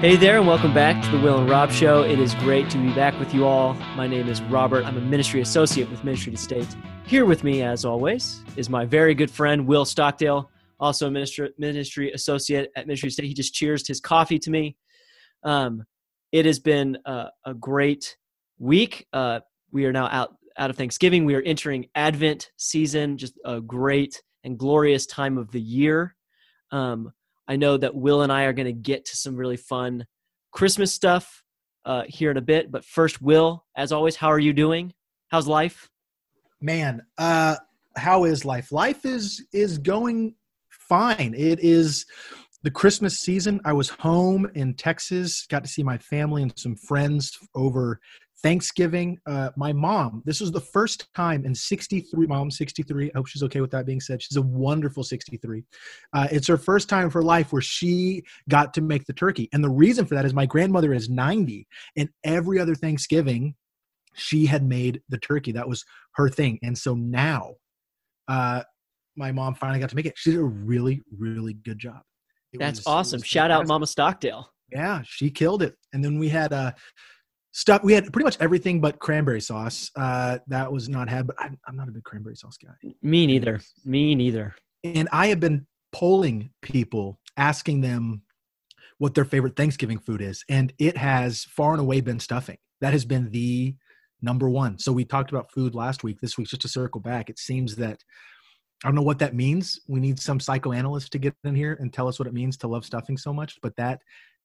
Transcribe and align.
Hey 0.00 0.14
there, 0.14 0.36
and 0.36 0.46
welcome 0.46 0.74
back 0.74 1.02
to 1.06 1.10
the 1.10 1.18
Will 1.18 1.38
and 1.38 1.48
Rob 1.48 1.70
Show. 1.70 2.02
It 2.02 2.18
is 2.18 2.34
great 2.34 2.68
to 2.68 2.76
be 2.76 2.92
back 2.92 3.18
with 3.18 3.32
you 3.32 3.46
all. 3.46 3.72
My 3.96 4.06
name 4.06 4.28
is 4.28 4.42
Robert. 4.42 4.84
I'm 4.84 4.98
a 4.98 5.00
ministry 5.00 5.40
associate 5.40 5.88
with 5.90 6.04
Ministry 6.04 6.32
to 6.32 6.38
State. 6.38 6.68
Here 7.06 7.24
with 7.24 7.42
me, 7.42 7.62
as 7.62 7.86
always, 7.86 8.44
is 8.56 8.68
my 8.68 8.84
very 8.84 9.14
good 9.14 9.30
friend, 9.30 9.66
Will 9.66 9.86
Stockdale, 9.86 10.50
also 10.78 11.06
a 11.06 11.10
ministry, 11.10 11.50
ministry 11.56 12.12
associate 12.12 12.70
at 12.76 12.86
Ministry 12.86 13.08
to 13.08 13.12
State. 13.14 13.24
He 13.24 13.32
just 13.32 13.54
cheersed 13.54 13.88
his 13.88 13.98
coffee 13.98 14.38
to 14.40 14.50
me. 14.50 14.76
Um, 15.42 15.82
it 16.30 16.44
has 16.44 16.58
been 16.58 16.98
a, 17.06 17.28
a 17.46 17.54
great 17.54 18.18
week. 18.58 19.06
Uh, 19.14 19.40
we 19.72 19.86
are 19.86 19.94
now 19.94 20.08
out, 20.12 20.36
out 20.58 20.68
of 20.68 20.76
Thanksgiving. 20.76 21.24
We 21.24 21.36
are 21.36 21.42
entering 21.42 21.86
Advent 21.94 22.50
season, 22.58 23.16
just 23.16 23.32
a 23.46 23.62
great 23.62 24.22
and 24.44 24.58
glorious 24.58 25.06
time 25.06 25.38
of 25.38 25.50
the 25.52 25.60
year. 25.60 26.14
Um, 26.70 27.12
I 27.48 27.56
know 27.56 27.76
that 27.76 27.94
Will 27.94 28.22
and 28.22 28.32
I 28.32 28.44
are 28.44 28.52
going 28.52 28.66
to 28.66 28.72
get 28.72 29.04
to 29.06 29.16
some 29.16 29.36
really 29.36 29.56
fun 29.56 30.06
Christmas 30.52 30.92
stuff 30.92 31.42
uh, 31.84 32.02
here 32.08 32.30
in 32.30 32.36
a 32.36 32.42
bit. 32.42 32.70
But 32.70 32.84
first, 32.84 33.22
Will, 33.22 33.64
as 33.76 33.92
always, 33.92 34.16
how 34.16 34.28
are 34.28 34.38
you 34.38 34.52
doing? 34.52 34.92
How's 35.28 35.46
life? 35.46 35.88
Man, 36.60 37.02
uh, 37.18 37.56
how 37.96 38.24
is 38.24 38.44
life? 38.44 38.72
Life 38.72 39.04
is 39.04 39.44
is 39.52 39.78
going 39.78 40.34
fine. 40.70 41.34
It 41.36 41.60
is 41.60 42.06
the 42.62 42.70
Christmas 42.70 43.18
season. 43.20 43.60
I 43.64 43.72
was 43.72 43.88
home 43.88 44.50
in 44.54 44.74
Texas, 44.74 45.46
got 45.46 45.62
to 45.64 45.70
see 45.70 45.82
my 45.82 45.98
family 45.98 46.42
and 46.42 46.52
some 46.56 46.74
friends 46.74 47.38
over 47.54 48.00
Thanksgiving, 48.42 49.18
uh, 49.26 49.50
my 49.56 49.72
mom, 49.72 50.22
this 50.26 50.40
was 50.40 50.52
the 50.52 50.60
first 50.60 51.12
time 51.14 51.44
in 51.44 51.54
63, 51.54 52.26
mom, 52.26 52.50
63. 52.50 53.06
I 53.06 53.16
hope 53.16 53.26
she's 53.26 53.42
okay 53.44 53.60
with 53.60 53.70
that 53.70 53.86
being 53.86 54.00
said. 54.00 54.22
She's 54.22 54.36
a 54.36 54.42
wonderful 54.42 55.02
63. 55.02 55.64
Uh, 56.12 56.28
it's 56.30 56.46
her 56.46 56.58
first 56.58 56.88
time 56.88 57.08
for 57.08 57.22
life 57.22 57.52
where 57.52 57.62
she 57.62 58.22
got 58.48 58.74
to 58.74 58.82
make 58.82 59.06
the 59.06 59.14
turkey. 59.14 59.48
And 59.52 59.64
the 59.64 59.70
reason 59.70 60.04
for 60.04 60.14
that 60.14 60.26
is 60.26 60.34
my 60.34 60.46
grandmother 60.46 60.92
is 60.92 61.08
90, 61.08 61.66
and 61.96 62.08
every 62.24 62.60
other 62.60 62.74
Thanksgiving, 62.74 63.54
she 64.14 64.46
had 64.46 64.62
made 64.62 65.00
the 65.08 65.18
turkey. 65.18 65.52
That 65.52 65.68
was 65.68 65.84
her 66.16 66.28
thing. 66.28 66.58
And 66.62 66.76
so 66.76 66.94
now, 66.94 67.54
uh, 68.28 68.62
my 69.16 69.32
mom 69.32 69.54
finally 69.54 69.80
got 69.80 69.88
to 69.90 69.96
make 69.96 70.06
it. 70.06 70.14
She 70.16 70.32
did 70.32 70.40
a 70.40 70.44
really, 70.44 71.02
really 71.18 71.54
good 71.54 71.78
job. 71.78 72.02
It 72.52 72.58
That's 72.58 72.80
was, 72.80 72.86
awesome. 72.86 73.22
Shout 73.22 73.50
out 73.50 73.66
Mama 73.66 73.86
Stockdale. 73.86 74.50
Yeah, 74.72 75.02
she 75.04 75.30
killed 75.30 75.62
it. 75.62 75.74
And 75.92 76.04
then 76.04 76.18
we 76.18 76.28
had 76.28 76.52
uh 76.52 76.72
stuff. 77.56 77.82
We 77.82 77.94
had 77.94 78.12
pretty 78.12 78.24
much 78.24 78.36
everything 78.38 78.82
but 78.82 78.98
cranberry 78.98 79.40
sauce. 79.40 79.90
Uh, 79.96 80.38
that 80.48 80.70
was 80.70 80.90
not 80.90 81.08
had, 81.08 81.26
but 81.26 81.36
I'm, 81.38 81.58
I'm 81.66 81.74
not 81.74 81.88
a 81.88 81.90
big 81.90 82.04
cranberry 82.04 82.36
sauce 82.36 82.58
guy. 82.58 82.92
Me 83.02 83.26
neither. 83.26 83.60
Me 83.82 84.14
neither. 84.14 84.54
And 84.84 85.08
I 85.10 85.28
have 85.28 85.40
been 85.40 85.66
polling 85.90 86.50
people, 86.60 87.18
asking 87.38 87.80
them 87.80 88.22
what 88.98 89.14
their 89.14 89.24
favorite 89.24 89.56
Thanksgiving 89.56 89.98
food 89.98 90.20
is, 90.20 90.44
and 90.50 90.72
it 90.78 90.98
has 90.98 91.44
far 91.44 91.72
and 91.72 91.80
away 91.80 92.02
been 92.02 92.20
stuffing. 92.20 92.58
That 92.82 92.92
has 92.92 93.06
been 93.06 93.30
the 93.30 93.74
number 94.20 94.50
one. 94.50 94.78
So 94.78 94.92
we 94.92 95.06
talked 95.06 95.30
about 95.30 95.50
food 95.50 95.74
last 95.74 96.04
week. 96.04 96.20
This 96.20 96.36
week, 96.36 96.48
just 96.48 96.62
to 96.62 96.68
circle 96.68 97.00
back, 97.00 97.30
it 97.30 97.38
seems 97.38 97.76
that 97.76 98.04
I 98.84 98.88
don't 98.88 98.94
know 98.94 99.02
what 99.02 99.18
that 99.20 99.34
means. 99.34 99.80
We 99.88 100.00
need 100.00 100.20
some 100.20 100.40
psychoanalyst 100.40 101.10
to 101.12 101.18
get 101.18 101.34
in 101.44 101.54
here 101.54 101.78
and 101.80 101.90
tell 101.90 102.06
us 102.06 102.18
what 102.18 102.28
it 102.28 102.34
means 102.34 102.58
to 102.58 102.68
love 102.68 102.84
stuffing 102.84 103.16
so 103.16 103.32
much, 103.32 103.58
but 103.62 103.76
that 103.76 104.02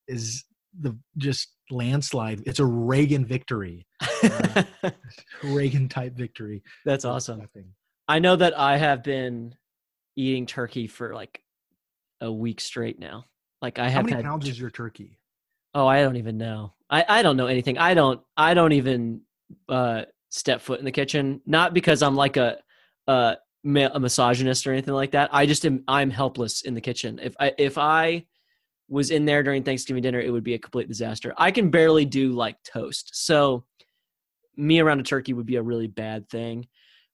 is 0.07 0.45
the 0.79 0.97
just 1.17 1.49
landslide. 1.69 2.41
It's 2.45 2.59
a 2.59 2.65
Reagan 2.65 3.25
victory, 3.25 3.87
uh, 4.23 4.63
Reagan 5.43 5.89
type 5.89 6.15
victory. 6.15 6.63
That's 6.85 7.05
awesome. 7.05 7.47
I 8.07 8.19
know 8.19 8.35
that 8.35 8.57
I 8.57 8.77
have 8.77 9.03
been 9.03 9.55
eating 10.15 10.45
turkey 10.45 10.87
for 10.87 11.13
like 11.13 11.41
a 12.19 12.31
week 12.31 12.61
straight 12.61 12.99
now. 12.99 13.25
Like 13.61 13.79
I 13.79 13.85
have. 13.85 13.93
How 13.93 14.01
many 14.01 14.15
had, 14.15 14.25
pounds 14.25 14.47
is 14.47 14.59
your 14.59 14.69
turkey? 14.69 15.19
Oh, 15.73 15.87
I 15.87 16.01
don't 16.01 16.17
even 16.17 16.37
know. 16.37 16.73
I 16.89 17.05
I 17.07 17.21
don't 17.21 17.37
know 17.37 17.47
anything. 17.47 17.77
I 17.77 17.93
don't. 17.93 18.21
I 18.35 18.53
don't 18.53 18.73
even 18.73 19.21
uh, 19.69 20.03
step 20.29 20.61
foot 20.61 20.79
in 20.79 20.85
the 20.85 20.91
kitchen. 20.91 21.41
Not 21.45 21.73
because 21.73 22.01
I'm 22.01 22.15
like 22.15 22.37
a 22.37 22.57
a, 23.07 23.37
a 23.63 23.99
misogynist 23.99 24.65
or 24.67 24.73
anything 24.73 24.93
like 24.93 25.11
that. 25.11 25.29
I 25.31 25.45
just 25.45 25.65
am. 25.65 25.83
I'm 25.87 26.09
helpless 26.09 26.61
in 26.61 26.73
the 26.73 26.81
kitchen. 26.81 27.19
If 27.21 27.35
I 27.39 27.53
if 27.57 27.77
I 27.77 28.25
was 28.91 29.09
in 29.09 29.23
there 29.23 29.41
during 29.41 29.63
Thanksgiving 29.63 30.03
dinner, 30.03 30.19
it 30.19 30.29
would 30.29 30.43
be 30.43 30.53
a 30.53 30.59
complete 30.59 30.89
disaster. 30.89 31.33
I 31.37 31.49
can 31.49 31.69
barely 31.69 32.03
do 32.03 32.33
like 32.33 32.57
toast. 32.63 33.11
So 33.13 33.63
me 34.57 34.81
around 34.81 34.99
a 34.99 35.03
turkey 35.03 35.31
would 35.31 35.45
be 35.45 35.55
a 35.55 35.63
really 35.63 35.87
bad 35.87 36.29
thing. 36.29 36.67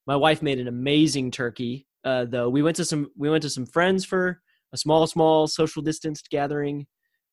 My 0.08 0.16
wife 0.16 0.42
made 0.42 0.60
an 0.60 0.68
amazing 0.68 1.30
turkey. 1.30 1.86
Uh, 2.04 2.26
though 2.26 2.50
we 2.50 2.64
went 2.64 2.76
to 2.78 2.86
some 2.86 3.12
we 3.16 3.30
went 3.30 3.44
to 3.44 3.50
some 3.50 3.66
friends 3.66 4.06
for 4.06 4.42
a 4.74 4.78
small 4.78 5.06
small 5.06 5.46
social 5.48 5.82
distanced 5.82 6.30
gathering 6.30 6.88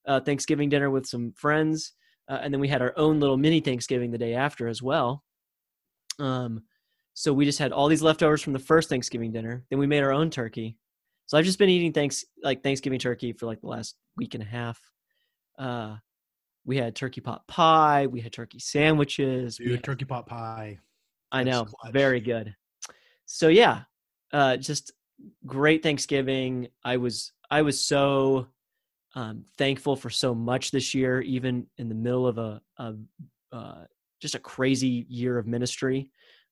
uh, 0.06 0.20
Thanksgiving 0.20 0.68
dinner 0.68 0.90
with 0.90 1.06
some 1.06 1.32
friends, 1.36 1.92
uh, 2.28 2.38
and 2.42 2.52
then 2.52 2.60
we 2.60 2.68
had 2.68 2.82
our 2.82 2.92
own 2.96 3.20
little 3.20 3.38
mini 3.38 3.60
Thanksgiving 3.60 4.10
the 4.10 4.18
day 4.18 4.34
after 4.34 4.68
as 4.68 4.82
well. 4.82 5.22
Um, 6.18 6.64
so 7.14 7.32
we 7.32 7.44
just 7.44 7.58
had 7.58 7.72
all 7.72 7.88
these 7.88 8.02
leftovers 8.02 8.42
from 8.42 8.52
the 8.52 8.58
first 8.58 8.88
Thanksgiving 8.88 9.32
dinner. 9.32 9.64
Then 9.70 9.78
we 9.78 9.86
made 9.86 10.02
our 10.02 10.12
own 10.12 10.28
turkey, 10.28 10.76
so 11.26 11.38
I've 11.38 11.44
just 11.44 11.58
been 11.58 11.68
eating 11.68 11.92
thanks 11.92 12.24
like 12.42 12.62
Thanksgiving 12.62 12.98
turkey 12.98 13.32
for 13.32 13.46
like 13.46 13.60
the 13.60 13.68
last 13.68 13.96
week 14.16 14.34
and 14.34 14.42
a 14.42 14.46
half. 14.46 14.80
Uh, 15.58 15.96
we 16.66 16.76
had 16.76 16.94
turkey 16.94 17.20
pot 17.20 17.46
pie. 17.46 18.06
We 18.06 18.20
had 18.20 18.32
turkey 18.32 18.58
sandwiches. 18.58 19.56
Dude, 19.56 19.72
had, 19.72 19.84
turkey 19.84 20.04
pot 20.04 20.26
pie. 20.26 20.78
I 21.32 21.42
know, 21.42 21.64
clutch. 21.64 21.92
very 21.92 22.20
good. 22.20 22.54
So 23.26 23.48
yeah, 23.48 23.82
uh, 24.32 24.56
just 24.56 24.92
great 25.46 25.82
Thanksgiving. 25.82 26.68
I 26.84 26.96
was 26.96 27.32
I 27.50 27.62
was 27.62 27.84
so 27.84 28.48
um, 29.14 29.44
thankful 29.58 29.96
for 29.96 30.10
so 30.10 30.34
much 30.34 30.70
this 30.70 30.94
year, 30.94 31.20
even 31.22 31.66
in 31.78 31.88
the 31.88 31.94
middle 31.94 32.26
of 32.26 32.38
a, 32.38 32.60
a 32.78 32.94
uh, 33.52 33.84
just 34.20 34.34
a 34.34 34.40
crazy 34.40 35.06
year 35.08 35.38
of 35.38 35.46
ministry, 35.46 36.10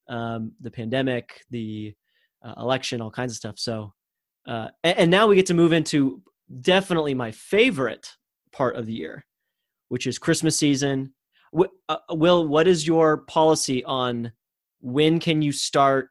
um, 0.08 0.52
the 0.60 0.70
pandemic, 0.70 1.42
the 1.50 1.94
uh, 2.44 2.54
election, 2.58 3.00
all 3.00 3.10
kinds 3.10 3.32
of 3.32 3.36
stuff. 3.36 3.58
So 3.58 3.92
uh, 4.46 4.68
and, 4.82 4.98
and 4.98 5.10
now 5.10 5.26
we 5.26 5.36
get 5.36 5.46
to 5.46 5.54
move 5.54 5.72
into 5.72 6.22
definitely 6.60 7.14
my 7.14 7.30
favorite 7.30 8.16
part 8.52 8.76
of 8.76 8.86
the 8.86 8.92
year, 8.92 9.24
which 9.88 10.06
is 10.06 10.18
Christmas 10.18 10.56
season. 10.56 11.14
Uh, 11.88 11.96
Will, 12.10 12.46
what 12.46 12.66
is 12.66 12.86
your 12.86 13.18
policy 13.18 13.84
on 13.84 14.32
when 14.80 15.20
can 15.20 15.42
you 15.42 15.52
start 15.52 16.08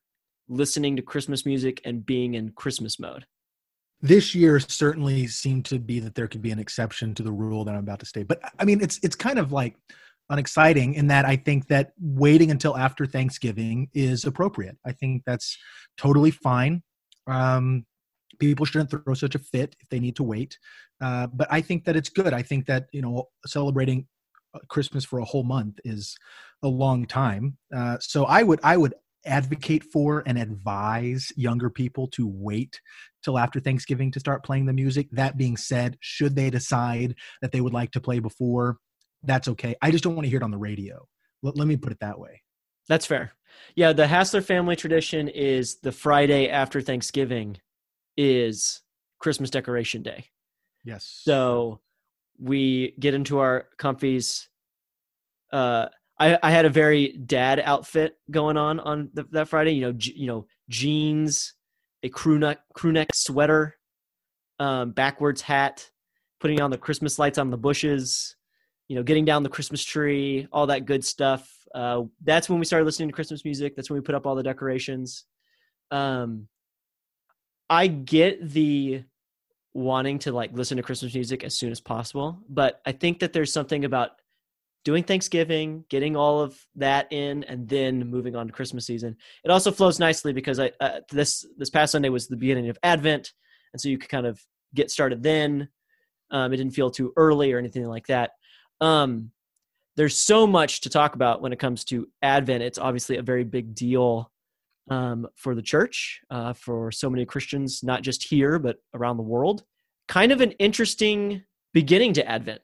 listening 0.47 0.95
to 0.95 1.01
Christmas 1.01 1.45
music 1.45 1.81
and 1.85 2.05
being 2.05 2.35
in 2.35 2.51
Christmas 2.51 2.99
mode? 2.99 3.25
This 4.01 4.33
year 4.33 4.59
certainly 4.59 5.27
seemed 5.27 5.65
to 5.65 5.77
be 5.77 5.99
that 5.99 6.15
there 6.15 6.27
could 6.27 6.41
be 6.41 6.51
an 6.51 6.59
exception 6.59 7.13
to 7.15 7.23
the 7.23 7.31
rule 7.31 7.63
that 7.65 7.75
I'm 7.75 7.79
about 7.79 7.99
to 7.99 8.05
state. 8.05 8.27
But 8.27 8.41
I 8.59 8.65
mean, 8.65 8.81
it's 8.81 8.99
it's 9.03 9.15
kind 9.15 9.37
of 9.37 9.51
like 9.51 9.75
unexciting 10.29 10.95
in 10.95 11.07
that 11.07 11.25
I 11.25 11.35
think 11.35 11.67
that 11.67 11.91
waiting 11.99 12.49
until 12.49 12.75
after 12.77 13.05
Thanksgiving 13.05 13.89
is 13.93 14.25
appropriate. 14.25 14.77
I 14.85 14.93
think 14.93 15.23
that's 15.25 15.57
totally 15.97 16.31
fine. 16.31 16.81
Um, 17.27 17.85
people 18.39 18.65
shouldn't 18.65 18.89
throw 18.89 19.13
such 19.13 19.35
a 19.35 19.39
fit 19.39 19.75
if 19.79 19.89
they 19.89 19.99
need 19.99 20.15
to 20.15 20.23
wait. 20.23 20.57
Uh, 21.01 21.27
but 21.27 21.47
I 21.51 21.61
think 21.61 21.85
that 21.85 21.95
it's 21.95 22.09
good. 22.09 22.33
I 22.33 22.41
think 22.41 22.65
that 22.67 22.87
you 22.91 23.01
know 23.01 23.29
celebrating 23.45 24.07
uh, 24.53 24.59
Christmas 24.69 25.05
for 25.05 25.19
a 25.19 25.25
whole 25.25 25.43
month 25.43 25.79
is 25.83 26.15
a 26.63 26.67
long 26.67 27.05
time. 27.05 27.57
Uh, 27.75 27.97
so 27.99 28.25
I 28.25 28.43
would 28.43 28.59
I 28.63 28.77
would 28.77 28.93
advocate 29.25 29.83
for 29.83 30.23
and 30.25 30.37
advise 30.37 31.31
younger 31.35 31.69
people 31.69 32.07
to 32.07 32.27
wait 32.27 32.81
till 33.23 33.37
after 33.37 33.59
Thanksgiving 33.59 34.11
to 34.11 34.19
start 34.19 34.43
playing 34.43 34.65
the 34.65 34.73
music. 34.73 35.07
That 35.11 35.37
being 35.37 35.57
said, 35.57 35.97
should 35.99 36.35
they 36.35 36.49
decide 36.49 37.15
that 37.41 37.51
they 37.51 37.61
would 37.61 37.73
like 37.73 37.91
to 37.91 38.01
play 38.01 38.19
before, 38.19 38.77
that's 39.23 39.47
okay. 39.47 39.75
I 39.81 39.91
just 39.91 40.03
don't 40.03 40.15
want 40.15 40.25
to 40.25 40.29
hear 40.29 40.37
it 40.37 40.43
on 40.43 40.51
the 40.51 40.57
radio. 40.57 41.05
Let, 41.43 41.55
let 41.55 41.67
me 41.67 41.77
put 41.77 41.91
it 41.91 41.99
that 41.99 42.19
way. 42.19 42.41
That's 42.87 43.05
fair. 43.05 43.33
Yeah, 43.75 43.93
the 43.93 44.07
Hassler 44.07 44.41
family 44.41 44.75
tradition 44.75 45.27
is 45.27 45.75
the 45.75 45.91
Friday 45.91 46.49
after 46.49 46.81
Thanksgiving 46.81 47.57
is 48.21 48.81
Christmas 49.17 49.49
decoration 49.49 50.03
day. 50.03 50.25
Yes. 50.85 51.21
So 51.23 51.79
we 52.39 52.93
get 52.99 53.15
into 53.15 53.39
our 53.39 53.65
comfies. 53.79 54.47
Uh, 55.51 55.87
I, 56.19 56.37
I 56.43 56.51
had 56.51 56.65
a 56.65 56.69
very 56.69 57.13
dad 57.13 57.59
outfit 57.59 58.17
going 58.29 58.57
on 58.57 58.79
on 58.79 59.09
the, 59.13 59.23
that 59.31 59.47
Friday. 59.47 59.71
You 59.71 59.81
know, 59.81 59.97
you 59.97 60.27
know, 60.27 60.45
jeans, 60.69 61.55
a 62.03 62.09
crew 62.09 62.37
neck 62.37 62.59
crew 62.73 62.91
neck 62.91 63.09
sweater, 63.15 63.75
um, 64.59 64.91
backwards 64.91 65.41
hat, 65.41 65.89
putting 66.39 66.61
on 66.61 66.69
the 66.69 66.77
Christmas 66.77 67.17
lights 67.17 67.39
on 67.39 67.49
the 67.49 67.57
bushes. 67.57 68.35
You 68.87 68.97
know, 68.97 69.03
getting 69.03 69.25
down 69.25 69.41
the 69.41 69.49
Christmas 69.49 69.83
tree, 69.83 70.47
all 70.51 70.67
that 70.67 70.85
good 70.85 71.03
stuff. 71.03 71.49
Uh, 71.73 72.03
that's 72.23 72.49
when 72.49 72.59
we 72.59 72.65
started 72.65 72.85
listening 72.85 73.09
to 73.09 73.15
Christmas 73.15 73.45
music. 73.45 73.75
That's 73.75 73.89
when 73.89 73.97
we 73.97 74.03
put 74.03 74.15
up 74.15 74.27
all 74.27 74.35
the 74.35 74.43
decorations. 74.43 75.25
Um, 75.91 76.47
I 77.71 77.87
get 77.87 78.49
the 78.49 79.05
wanting 79.73 80.19
to 80.19 80.33
like 80.33 80.51
listen 80.51 80.75
to 80.75 80.83
Christmas 80.83 81.13
music 81.13 81.45
as 81.45 81.57
soon 81.57 81.71
as 81.71 81.79
possible, 81.79 82.37
but 82.49 82.81
I 82.85 82.91
think 82.91 83.19
that 83.19 83.31
there's 83.31 83.53
something 83.53 83.85
about 83.85 84.11
doing 84.83 85.05
Thanksgiving, 85.05 85.85
getting 85.89 86.17
all 86.17 86.41
of 86.41 86.59
that 86.75 87.07
in, 87.13 87.45
and 87.45 87.69
then 87.69 88.09
moving 88.09 88.35
on 88.35 88.47
to 88.47 88.53
Christmas 88.53 88.85
season. 88.85 89.15
It 89.45 89.51
also 89.51 89.71
flows 89.71 89.99
nicely 89.99 90.33
because 90.33 90.59
I 90.59 90.73
uh, 90.81 90.99
this 91.11 91.45
this 91.57 91.69
past 91.69 91.93
Sunday 91.93 92.09
was 92.09 92.27
the 92.27 92.35
beginning 92.35 92.67
of 92.67 92.77
Advent, 92.83 93.31
and 93.71 93.79
so 93.79 93.87
you 93.87 93.97
could 93.97 94.09
kind 94.09 94.27
of 94.27 94.41
get 94.75 94.91
started 94.91 95.23
then. 95.23 95.69
Um, 96.29 96.51
it 96.51 96.57
didn't 96.57 96.73
feel 96.73 96.91
too 96.91 97.13
early 97.15 97.53
or 97.53 97.57
anything 97.57 97.85
like 97.85 98.07
that. 98.07 98.31
Um, 98.81 99.31
there's 99.95 100.17
so 100.17 100.45
much 100.45 100.81
to 100.81 100.89
talk 100.89 101.15
about 101.15 101.41
when 101.41 101.53
it 101.53 101.59
comes 101.59 101.83
to 101.85 102.09
Advent. 102.21 102.63
It's 102.63 102.77
obviously 102.79 103.17
a 103.17 103.21
very 103.21 103.43
big 103.43 103.75
deal 103.75 104.30
um, 104.89 105.27
for 105.35 105.55
the 105.55 105.61
church, 105.61 106.21
uh, 106.29 106.53
for 106.53 106.91
so 106.91 107.09
many 107.09 107.25
Christians, 107.25 107.83
not 107.83 108.01
just 108.01 108.23
here, 108.23 108.59
but 108.59 108.77
around 108.93 109.17
the 109.17 109.23
world. 109.23 109.63
Kind 110.07 110.31
of 110.31 110.41
an 110.41 110.51
interesting 110.53 111.43
beginning 111.73 112.13
to 112.13 112.27
Advent. 112.27 112.61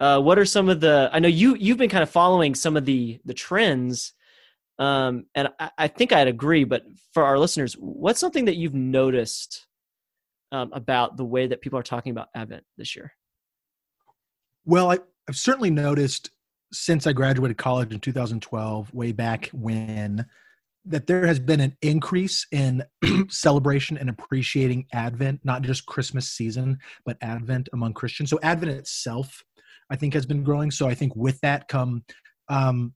Uh, 0.00 0.20
what 0.20 0.38
are 0.38 0.44
some 0.44 0.68
of 0.68 0.80
the? 0.80 1.08
I 1.12 1.18
know 1.20 1.28
you 1.28 1.54
you've 1.54 1.78
been 1.78 1.90
kind 1.90 2.02
of 2.02 2.10
following 2.10 2.54
some 2.54 2.76
of 2.76 2.84
the 2.84 3.20
the 3.24 3.34
trends, 3.34 4.12
um, 4.78 5.26
and 5.34 5.48
I, 5.60 5.70
I 5.78 5.88
think 5.88 6.12
I'd 6.12 6.26
agree. 6.26 6.64
But 6.64 6.82
for 7.12 7.24
our 7.24 7.38
listeners, 7.38 7.74
what's 7.74 8.18
something 8.18 8.46
that 8.46 8.56
you've 8.56 8.74
noticed 8.74 9.66
um, 10.50 10.70
about 10.72 11.16
the 11.16 11.24
way 11.24 11.46
that 11.46 11.60
people 11.60 11.78
are 11.78 11.84
talking 11.84 12.10
about 12.10 12.28
Advent 12.34 12.64
this 12.76 12.96
year? 12.96 13.12
Well, 14.64 14.90
I, 14.90 14.98
I've 15.28 15.36
certainly 15.36 15.70
noticed 15.70 16.30
since 16.72 17.06
I 17.06 17.12
graduated 17.12 17.56
college 17.56 17.92
in 17.92 18.00
2012, 18.00 18.92
way 18.92 19.12
back 19.12 19.48
when, 19.52 20.26
that 20.86 21.06
there 21.06 21.26
has 21.26 21.38
been 21.38 21.60
an 21.60 21.76
increase 21.82 22.46
in 22.52 22.84
celebration 23.28 23.96
and 23.96 24.10
appreciating 24.10 24.86
Advent, 24.92 25.40
not 25.44 25.62
just 25.62 25.86
Christmas 25.86 26.30
season, 26.30 26.78
but 27.06 27.16
Advent 27.22 27.68
among 27.72 27.94
Christians. 27.94 28.30
So 28.30 28.38
Advent 28.42 28.72
itself, 28.72 29.42
I 29.90 29.96
think, 29.96 30.14
has 30.14 30.26
been 30.26 30.42
growing. 30.42 30.70
So 30.70 30.86
I 30.86 30.94
think 30.94 31.16
with 31.16 31.40
that 31.40 31.68
come 31.68 32.04
um, 32.48 32.92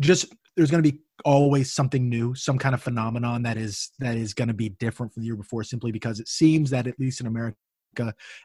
just 0.00 0.34
there's 0.56 0.70
going 0.70 0.82
to 0.82 0.92
be 0.92 1.00
always 1.24 1.72
something 1.72 2.08
new, 2.08 2.34
some 2.34 2.58
kind 2.58 2.74
of 2.74 2.82
phenomenon 2.82 3.42
that 3.42 3.56
is 3.56 3.90
that 3.98 4.16
is 4.16 4.34
going 4.34 4.48
to 4.48 4.54
be 4.54 4.68
different 4.68 5.12
from 5.12 5.22
the 5.22 5.26
year 5.26 5.36
before, 5.36 5.64
simply 5.64 5.92
because 5.92 6.20
it 6.20 6.28
seems 6.28 6.70
that 6.70 6.86
at 6.86 6.98
least 6.98 7.20
in 7.20 7.26
America 7.26 7.56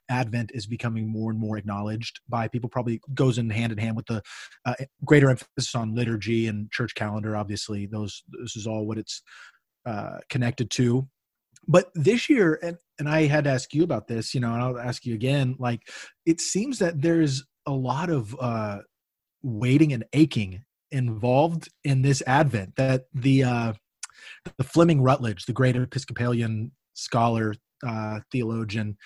Advent 0.09 0.51
is 0.53 0.67
becoming 0.67 1.07
more 1.07 1.31
and 1.31 1.39
more 1.39 1.57
acknowledged 1.57 2.19
by 2.27 2.47
people. 2.47 2.69
Probably 2.69 3.01
goes 3.13 3.37
in 3.37 3.49
hand 3.49 3.71
in 3.71 3.77
hand 3.77 3.95
with 3.95 4.05
the 4.07 4.21
uh, 4.65 4.75
greater 5.05 5.29
emphasis 5.29 5.75
on 5.75 5.95
liturgy 5.95 6.47
and 6.47 6.71
church 6.71 6.95
calendar. 6.95 7.35
Obviously, 7.35 7.85
those 7.85 8.23
this 8.41 8.55
is 8.55 8.67
all 8.67 8.85
what 8.85 8.97
it's 8.97 9.21
uh, 9.85 10.17
connected 10.29 10.69
to. 10.71 11.07
But 11.67 11.91
this 11.93 12.29
year, 12.29 12.59
and 12.63 12.77
and 12.99 13.07
I 13.07 13.27
had 13.27 13.43
to 13.45 13.49
ask 13.51 13.73
you 13.73 13.83
about 13.83 14.07
this, 14.07 14.33
you 14.33 14.41
know, 14.41 14.53
and 14.53 14.61
I'll 14.61 14.79
ask 14.79 15.05
you 15.05 15.13
again. 15.13 15.55
Like, 15.59 15.81
it 16.25 16.41
seems 16.41 16.79
that 16.79 17.01
there's 17.01 17.45
a 17.65 17.71
lot 17.71 18.09
of 18.09 18.35
uh, 18.39 18.79
waiting 19.43 19.93
and 19.93 20.03
aching 20.13 20.63
involved 20.91 21.69
in 21.83 22.01
this 22.01 22.23
Advent. 22.25 22.75
That 22.75 23.05
the 23.13 23.43
uh, 23.43 23.73
the 24.57 24.63
Fleming 24.63 25.01
Rutledge, 25.01 25.45
the 25.45 25.53
great 25.53 25.75
Episcopalian 25.75 26.71
scholar, 26.93 27.53
uh, 27.85 28.19
theologian, 28.31 28.97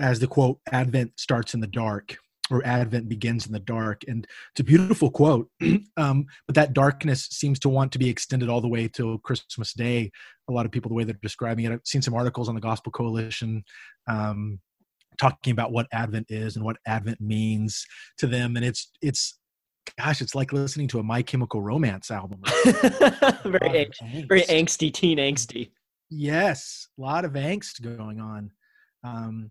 as 0.00 0.18
the 0.18 0.26
quote 0.26 0.58
advent 0.72 1.12
starts 1.16 1.54
in 1.54 1.60
the 1.60 1.66
dark 1.66 2.16
or 2.50 2.66
advent 2.66 3.08
begins 3.08 3.46
in 3.46 3.52
the 3.52 3.60
dark 3.60 4.02
and 4.08 4.26
it's 4.50 4.60
a 4.60 4.64
beautiful 4.64 5.10
quote 5.10 5.48
um, 5.96 6.26
but 6.46 6.56
that 6.56 6.72
darkness 6.72 7.28
seems 7.30 7.58
to 7.60 7.68
want 7.68 7.92
to 7.92 7.98
be 7.98 8.08
extended 8.08 8.48
all 8.48 8.60
the 8.60 8.68
way 8.68 8.88
to 8.88 9.18
christmas 9.22 9.72
day. 9.72 10.10
A 10.48 10.52
lot 10.52 10.66
of 10.66 10.72
people 10.72 10.88
the 10.88 10.94
way 10.94 11.04
they're 11.04 11.14
describing 11.22 11.64
it 11.64 11.72
i've 11.72 11.80
seen 11.84 12.02
some 12.02 12.14
articles 12.14 12.48
on 12.48 12.54
the 12.54 12.60
gospel 12.60 12.90
coalition 12.90 13.62
um, 14.08 14.58
talking 15.18 15.52
about 15.52 15.70
what 15.70 15.86
advent 15.92 16.26
is 16.28 16.56
and 16.56 16.64
what 16.64 16.76
advent 16.86 17.20
means 17.20 17.86
to 18.18 18.26
them 18.26 18.56
and 18.56 18.64
it's 18.64 18.90
it's 19.00 19.38
gosh 19.98 20.20
it's 20.20 20.34
like 20.34 20.52
listening 20.52 20.88
to 20.88 20.98
a 20.98 21.02
my 21.02 21.22
chemical 21.22 21.62
romance 21.62 22.10
album. 22.10 22.40
Very, 23.44 23.86
ang- 24.02 24.26
very 24.28 24.42
angsty 24.42 24.92
teen 24.92 25.18
angsty. 25.18 25.70
Yes 26.10 26.88
a 26.98 27.02
lot 27.02 27.24
of 27.24 27.32
angst 27.32 27.82
going 27.82 28.20
on. 28.20 28.50
Um, 29.04 29.50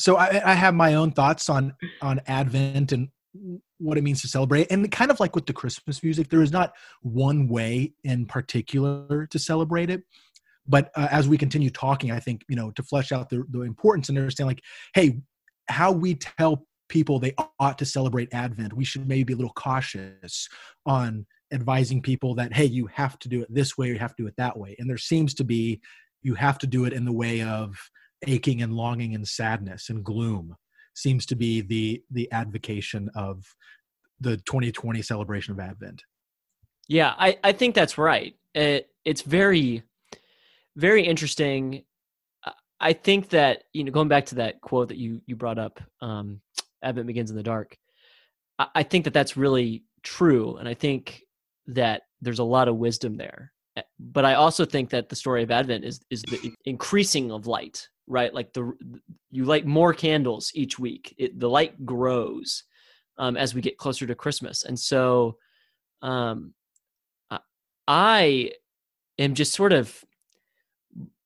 so 0.00 0.16
I, 0.16 0.52
I 0.52 0.54
have 0.54 0.74
my 0.74 0.94
own 0.94 1.12
thoughts 1.12 1.48
on 1.48 1.74
on 2.00 2.20
Advent 2.26 2.92
and 2.92 3.08
what 3.78 3.96
it 3.96 4.02
means 4.02 4.22
to 4.22 4.28
celebrate. 4.28 4.70
And 4.70 4.90
kind 4.90 5.10
of 5.10 5.20
like 5.20 5.34
with 5.34 5.46
the 5.46 5.52
christmas 5.52 6.02
music 6.02 6.28
there 6.28 6.42
is 6.42 6.52
not 6.52 6.72
one 7.02 7.48
way 7.48 7.94
in 8.04 8.26
particular 8.26 9.26
to 9.26 9.38
celebrate 9.38 9.90
it. 9.90 10.02
But 10.66 10.90
uh, 10.94 11.08
as 11.10 11.28
we 11.28 11.38
continue 11.38 11.70
talking 11.70 12.12
i 12.12 12.20
think 12.20 12.44
you 12.48 12.56
know 12.56 12.70
to 12.72 12.82
flesh 12.82 13.12
out 13.12 13.30
the, 13.30 13.44
the 13.50 13.62
importance 13.62 14.08
and 14.08 14.18
understand 14.18 14.48
like 14.48 14.62
hey 14.94 15.20
how 15.68 15.92
we 15.92 16.14
tell 16.14 16.66
people 16.88 17.18
they 17.18 17.34
ought 17.58 17.78
to 17.78 17.84
celebrate 17.84 18.28
advent 18.32 18.72
we 18.72 18.84
should 18.84 19.08
maybe 19.08 19.24
be 19.24 19.32
a 19.32 19.36
little 19.36 19.52
cautious 19.52 20.48
on 20.84 21.24
advising 21.52 22.00
people 22.02 22.34
that 22.34 22.52
hey 22.52 22.64
you 22.64 22.86
have 22.86 23.18
to 23.18 23.28
do 23.28 23.42
it 23.42 23.52
this 23.52 23.76
way 23.76 23.90
or 23.90 23.92
you 23.92 23.98
have 23.98 24.14
to 24.14 24.22
do 24.22 24.28
it 24.28 24.34
that 24.36 24.56
way. 24.56 24.76
And 24.78 24.88
there 24.88 24.98
seems 24.98 25.34
to 25.34 25.44
be 25.44 25.80
you 26.22 26.34
have 26.34 26.58
to 26.58 26.66
do 26.66 26.84
it 26.84 26.92
in 26.92 27.04
the 27.04 27.12
way 27.12 27.42
of 27.42 27.76
aching 28.26 28.62
and 28.62 28.74
longing 28.74 29.14
and 29.14 29.26
sadness 29.26 29.88
and 29.88 30.04
gloom 30.04 30.56
seems 30.94 31.26
to 31.26 31.36
be 31.36 31.60
the 31.60 32.02
the 32.10 32.30
advocation 32.32 33.10
of 33.14 33.44
the 34.20 34.36
2020 34.38 35.00
celebration 35.02 35.52
of 35.52 35.60
advent. 35.60 36.02
Yeah 36.88 37.14
i 37.18 37.38
i 37.42 37.52
think 37.52 37.74
that's 37.74 37.98
right. 37.98 38.34
It, 38.54 38.88
it's 39.04 39.22
very 39.22 39.82
very 40.76 41.04
interesting. 41.04 41.84
I 42.82 42.94
think 42.94 43.28
that 43.30 43.64
you 43.72 43.84
know 43.84 43.92
going 43.92 44.08
back 44.08 44.26
to 44.26 44.36
that 44.36 44.60
quote 44.60 44.88
that 44.88 44.96
you 44.96 45.20
you 45.26 45.36
brought 45.36 45.58
up 45.58 45.80
um 46.00 46.40
advent 46.82 47.06
begins 47.06 47.30
in 47.30 47.36
the 47.36 47.42
dark 47.42 47.76
I, 48.58 48.66
I 48.76 48.82
think 48.82 49.04
that 49.04 49.12
that's 49.12 49.36
really 49.36 49.84
true 50.02 50.56
and 50.56 50.66
i 50.66 50.72
think 50.72 51.22
that 51.66 52.02
there's 52.22 52.38
a 52.38 52.44
lot 52.44 52.68
of 52.68 52.76
wisdom 52.76 53.16
there. 53.16 53.52
But 53.98 54.24
i 54.24 54.34
also 54.34 54.64
think 54.64 54.90
that 54.90 55.08
the 55.08 55.16
story 55.16 55.42
of 55.42 55.50
advent 55.50 55.84
is 55.84 56.00
is 56.10 56.22
the 56.22 56.52
increasing 56.64 57.30
of 57.30 57.46
light 57.46 57.88
right? 58.10 58.34
Like 58.34 58.52
the 58.52 58.72
you 59.30 59.44
light 59.44 59.66
more 59.66 59.94
candles 59.94 60.50
each 60.54 60.78
week. 60.78 61.14
It, 61.16 61.38
the 61.38 61.48
light 61.48 61.86
grows 61.86 62.64
um, 63.16 63.36
as 63.36 63.54
we 63.54 63.62
get 63.62 63.78
closer 63.78 64.06
to 64.06 64.14
Christmas, 64.14 64.64
and 64.64 64.78
so 64.78 65.38
um, 66.02 66.52
I 67.86 68.52
am 69.18 69.34
just 69.34 69.52
sort 69.52 69.72
of 69.72 70.04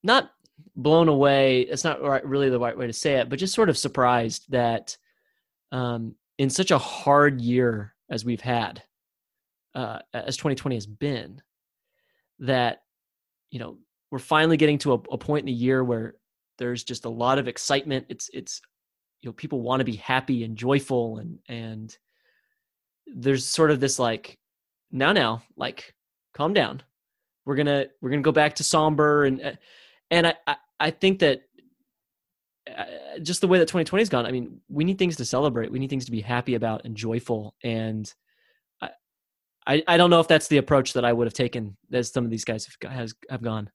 not 0.03 0.31
blown 0.77 1.09
away. 1.09 1.63
It's 1.63 1.85
not 1.85 2.01
really 2.27 2.51
the 2.51 2.59
right 2.59 2.77
way 2.77 2.87
to 2.87 2.93
say 2.93 3.15
it, 3.15 3.29
but 3.29 3.39
just 3.39 3.55
sort 3.55 3.69
of 3.69 3.79
surprised 3.79 4.45
that 4.51 4.97
um, 5.73 6.15
in 6.39 6.51
such 6.51 6.71
a 6.71 6.79
hard 6.79 7.41
year 7.41 7.95
as 8.11 8.25
we've 8.25 8.41
had, 8.41 8.83
uh, 9.75 9.99
as 10.13 10.37
2020 10.37 10.77
has 10.77 10.87
been, 10.87 11.41
that 12.41 12.83
you 13.51 13.59
know 13.59 13.79
we're 14.11 14.19
finally 14.19 14.57
getting 14.57 14.79
to 14.79 14.93
a, 14.93 14.97
a 15.13 15.19
point 15.19 15.41
in 15.41 15.47
the 15.47 15.53
year 15.53 15.83
where 15.83 16.15
there's 16.59 16.85
just 16.85 17.05
a 17.05 17.11
lot 17.11 17.39
of 17.39 17.49
excitement. 17.49 18.07
It's 18.09 18.31
it's 18.33 18.61
you 19.23 19.29
know 19.29 19.33
people 19.33 19.61
want 19.63 19.81
to 19.81 19.85
be 19.85 19.97
happy 19.97 20.45
and 20.45 20.57
joyful 20.57 21.19
and 21.19 21.39
and 21.49 21.97
there's 23.07 23.45
sort 23.45 23.71
of 23.71 23.81
this 23.81 23.99
like 23.99 24.39
now 24.91 25.13
now 25.13 25.43
like 25.57 25.95
calm 26.35 26.53
down. 26.53 26.83
We're 27.45 27.57
gonna 27.57 27.87
we're 28.01 28.11
gonna 28.11 28.23
go 28.23 28.33
back 28.33 28.57
to 28.57 28.65
somber 28.65 29.25
and 29.25 29.43
uh, 29.43 29.53
and 30.11 30.27
i 30.27 30.35
i, 30.47 30.57
I 30.81 30.91
think 30.91 31.21
that 31.21 31.43
uh, 32.71 33.19
just 33.23 33.41
the 33.41 33.49
way 33.49 33.59
that 33.59 33.67
2020 33.67 34.01
has 34.01 34.09
gone 34.09 34.25
i 34.25 34.31
mean 34.31 34.61
we 34.69 34.85
need 34.85 34.99
things 34.99 35.17
to 35.17 35.25
celebrate. 35.25 35.71
We 35.71 35.79
need 35.79 35.91
things 35.91 36.07
to 36.07 36.11
be 36.11 36.23
happy 36.23 36.55
about 36.55 36.85
and 36.85 36.97
joyful 36.97 37.55
and 37.63 38.13
i 38.81 38.91
i, 39.67 39.83
I 39.87 39.97
don't 39.97 40.11
know 40.11 40.21
if 40.21 40.29
that's 40.29 40.49
the 40.49 40.59
approach 40.59 40.95
that 40.95 41.05
i 41.05 41.13
would 41.13 41.27
have 41.27 41.35
taken 41.35 41.77
as 41.93 42.11
some 42.11 42.25
of 42.25 42.31
these 42.31 42.45
guys 42.45 42.67
have, 42.67 42.93
has, 42.93 43.15
have 43.31 43.43
gone. 43.43 43.71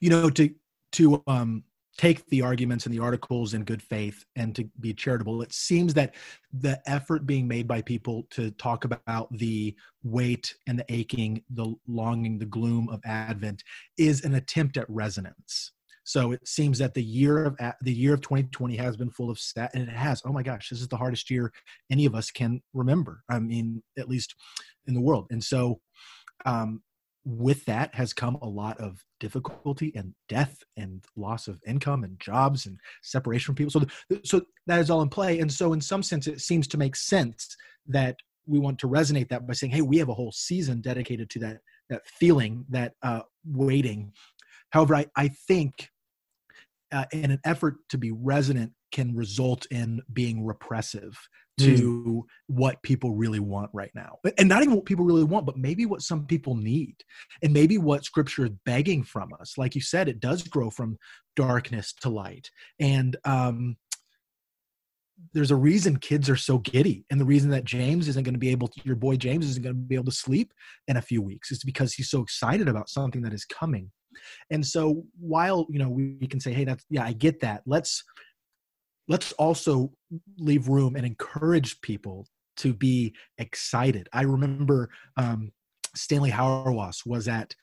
You 0.00 0.10
know 0.10 0.30
to 0.30 0.54
to 0.94 1.22
um, 1.26 1.64
take 1.96 2.26
the 2.26 2.42
arguments 2.42 2.86
and 2.86 2.94
the 2.94 2.98
articles 2.98 3.54
in 3.54 3.64
good 3.64 3.82
faith 3.82 4.24
and 4.36 4.54
to 4.56 4.68
be 4.80 4.92
charitable. 4.92 5.42
It 5.42 5.52
seems 5.52 5.94
that 5.94 6.14
the 6.52 6.80
effort 6.86 7.26
being 7.26 7.46
made 7.46 7.68
by 7.68 7.82
people 7.82 8.26
to 8.30 8.50
talk 8.52 8.84
about 8.84 9.28
the 9.32 9.74
weight 10.02 10.54
and 10.66 10.78
the 10.78 10.84
aching, 10.88 11.42
the 11.50 11.74
longing, 11.86 12.38
the 12.38 12.46
gloom 12.46 12.88
of 12.88 13.00
Advent 13.04 13.62
is 13.96 14.24
an 14.24 14.34
attempt 14.34 14.76
at 14.76 14.86
resonance. 14.88 15.72
So 16.04 16.32
it 16.32 16.46
seems 16.46 16.78
that 16.78 16.94
the 16.94 17.02
year 17.02 17.44
of 17.44 17.56
the 17.80 17.92
year 17.92 18.12
of 18.12 18.20
2020 18.20 18.76
has 18.76 18.96
been 18.96 19.10
full 19.10 19.30
of 19.30 19.38
stat, 19.38 19.70
and 19.72 19.88
it 19.88 19.88
has. 19.88 20.20
Oh 20.26 20.32
my 20.32 20.42
gosh, 20.42 20.68
this 20.68 20.82
is 20.82 20.88
the 20.88 20.98
hardest 20.98 21.30
year 21.30 21.50
any 21.90 22.04
of 22.04 22.14
us 22.14 22.30
can 22.30 22.60
remember. 22.74 23.22
I 23.30 23.38
mean, 23.38 23.82
at 23.98 24.08
least 24.08 24.34
in 24.86 24.92
the 24.92 25.00
world. 25.00 25.26
And 25.30 25.42
so, 25.42 25.80
um, 26.44 26.82
with 27.24 27.64
that 27.64 27.94
has 27.94 28.12
come 28.12 28.36
a 28.42 28.48
lot 28.48 28.78
of 28.78 29.02
difficulty 29.18 29.92
and 29.94 30.14
death 30.28 30.62
and 30.76 31.04
loss 31.16 31.48
of 31.48 31.60
income 31.66 32.04
and 32.04 32.20
jobs 32.20 32.66
and 32.66 32.78
separation 33.02 33.46
from 33.46 33.54
people. 33.54 33.70
So, 33.70 34.18
so 34.24 34.42
that 34.66 34.80
is 34.80 34.90
all 34.90 35.02
in 35.02 35.08
play. 35.08 35.40
And 35.40 35.50
so, 35.50 35.72
in 35.72 35.80
some 35.80 36.02
sense, 36.02 36.26
it 36.26 36.40
seems 36.40 36.68
to 36.68 36.78
make 36.78 36.96
sense 36.96 37.56
that 37.86 38.16
we 38.46 38.58
want 38.58 38.78
to 38.80 38.88
resonate 38.88 39.28
that 39.30 39.46
by 39.46 39.54
saying, 39.54 39.72
"Hey, 39.72 39.80
we 39.80 39.98
have 39.98 40.10
a 40.10 40.14
whole 40.14 40.32
season 40.32 40.80
dedicated 40.80 41.30
to 41.30 41.38
that 41.40 41.58
that 41.88 42.06
feeling, 42.06 42.64
that 42.68 42.92
uh, 43.02 43.22
waiting." 43.46 44.12
However, 44.70 44.96
I 44.96 45.06
I 45.16 45.28
think 45.28 45.88
uh, 46.92 47.06
in 47.12 47.30
an 47.30 47.40
effort 47.44 47.76
to 47.88 47.98
be 47.98 48.12
resonant 48.12 48.72
can 48.94 49.14
result 49.14 49.66
in 49.72 50.00
being 50.12 50.46
repressive 50.46 51.18
to 51.58 51.76
mm. 51.76 52.22
what 52.46 52.80
people 52.82 53.12
really 53.12 53.40
want 53.40 53.70
right 53.72 53.90
now. 53.94 54.18
And 54.38 54.48
not 54.48 54.62
even 54.62 54.76
what 54.76 54.86
people 54.86 55.04
really 55.04 55.24
want, 55.24 55.46
but 55.46 55.56
maybe 55.56 55.84
what 55.84 56.02
some 56.02 56.26
people 56.26 56.54
need. 56.54 56.94
And 57.42 57.52
maybe 57.52 57.76
what 57.76 58.04
scripture 58.04 58.44
is 58.44 58.52
begging 58.64 59.02
from 59.02 59.30
us. 59.40 59.58
Like 59.58 59.74
you 59.74 59.80
said, 59.80 60.08
it 60.08 60.20
does 60.20 60.42
grow 60.44 60.70
from 60.70 60.96
darkness 61.34 61.92
to 62.02 62.08
light. 62.08 62.50
And 62.78 63.16
um, 63.24 63.76
there's 65.32 65.50
a 65.50 65.56
reason 65.56 65.96
kids 65.96 66.30
are 66.30 66.36
so 66.36 66.58
giddy 66.58 67.04
and 67.10 67.20
the 67.20 67.24
reason 67.24 67.50
that 67.50 67.64
james 67.64 68.08
isn't 68.08 68.24
going 68.24 68.34
to 68.34 68.38
be 68.38 68.50
able 68.50 68.66
to 68.66 68.80
your 68.84 68.96
boy 68.96 69.16
james 69.16 69.48
isn't 69.48 69.62
going 69.62 69.74
to 69.74 69.80
be 69.80 69.94
able 69.94 70.04
to 70.04 70.12
sleep 70.12 70.52
in 70.88 70.96
a 70.96 71.02
few 71.02 71.22
weeks 71.22 71.52
is 71.52 71.62
because 71.62 71.94
he's 71.94 72.10
so 72.10 72.20
excited 72.20 72.68
about 72.68 72.88
something 72.88 73.22
that 73.22 73.32
is 73.32 73.44
coming 73.44 73.90
and 74.50 74.66
so 74.66 75.04
while 75.18 75.66
you 75.70 75.78
know 75.78 75.88
we, 75.88 76.16
we 76.20 76.26
can 76.26 76.40
say 76.40 76.52
hey 76.52 76.64
that's 76.64 76.84
yeah 76.90 77.04
i 77.04 77.12
get 77.12 77.40
that 77.40 77.62
let's 77.64 78.02
let's 79.08 79.32
also 79.32 79.92
leave 80.38 80.68
room 80.68 80.96
and 80.96 81.06
encourage 81.06 81.80
people 81.80 82.26
to 82.56 82.72
be 82.72 83.14
excited 83.38 84.08
i 84.12 84.22
remember 84.22 84.88
um, 85.16 85.52
stanley 85.94 86.30
hauerwas 86.30 87.06
was 87.06 87.28
at 87.28 87.54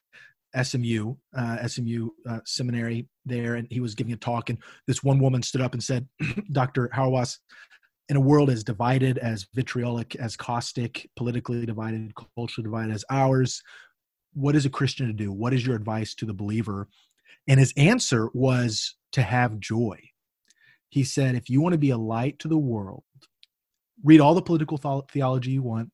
SMU, 0.59 1.15
uh, 1.35 1.67
SMU 1.67 2.09
uh, 2.29 2.39
seminary 2.45 3.07
there, 3.25 3.55
and 3.55 3.67
he 3.71 3.79
was 3.79 3.95
giving 3.95 4.13
a 4.13 4.17
talk. 4.17 4.49
And 4.49 4.59
this 4.87 5.03
one 5.03 5.19
woman 5.19 5.41
stood 5.41 5.61
up 5.61 5.73
and 5.73 5.83
said, 5.83 6.07
"Dr. 6.51 6.89
Hauerwas, 6.93 7.37
in 8.09 8.17
a 8.17 8.21
world 8.21 8.49
as 8.49 8.63
divided, 8.63 9.17
as 9.17 9.47
vitriolic, 9.53 10.15
as 10.15 10.35
caustic, 10.35 11.09
politically 11.15 11.65
divided, 11.65 12.13
culturally 12.35 12.65
divided 12.65 12.93
as 12.93 13.05
ours, 13.09 13.61
what 14.33 14.55
is 14.55 14.65
a 14.65 14.69
Christian 14.69 15.07
to 15.07 15.13
do? 15.13 15.31
What 15.31 15.53
is 15.53 15.65
your 15.65 15.75
advice 15.75 16.13
to 16.15 16.25
the 16.25 16.33
believer?" 16.33 16.87
And 17.47 17.59
his 17.59 17.73
answer 17.77 18.29
was 18.33 18.95
to 19.13 19.21
have 19.21 19.59
joy. 19.59 19.99
He 20.91 21.03
said, 21.03 21.33
"If 21.35 21.49
you 21.49 21.61
want 21.61 21.73
to 21.73 21.79
be 21.79 21.89
a 21.89 21.97
light 21.97 22.37
to 22.39 22.47
the 22.47 22.57
world, 22.57 23.03
read 24.03 24.21
all 24.21 24.35
the 24.35 24.41
political 24.41 24.77
theology 25.11 25.51
you 25.51 25.63
want, 25.63 25.91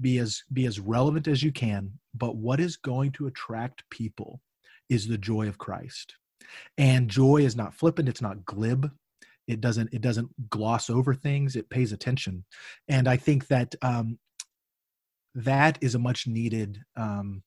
be 0.00 0.18
as 0.18 0.42
be 0.52 0.66
as 0.66 0.80
relevant 0.80 1.28
as 1.28 1.42
you 1.42 1.52
can 1.52 1.92
but 2.14 2.36
what 2.36 2.60
is 2.60 2.76
going 2.76 3.12
to 3.12 3.26
attract 3.26 3.88
people 3.90 4.40
is 4.88 5.06
the 5.06 5.18
joy 5.18 5.48
of 5.48 5.58
christ. 5.58 6.14
And 6.78 7.08
joy 7.08 7.38
is 7.38 7.56
not 7.56 7.74
flippant 7.74 8.08
it's 8.08 8.22
not 8.22 8.44
glib. 8.44 8.90
It 9.46 9.60
doesn't 9.60 9.92
it 9.92 10.00
doesn't 10.00 10.30
gloss 10.50 10.90
over 10.90 11.14
things 11.14 11.56
it 11.56 11.70
pays 11.70 11.92
attention. 11.92 12.44
And 12.88 13.08
i 13.08 13.16
think 13.16 13.48
that 13.48 13.74
um 13.82 14.18
that 15.34 15.78
is 15.80 15.94
a 15.94 15.98
much 15.98 16.26
needed 16.26 16.80
um 16.96 17.42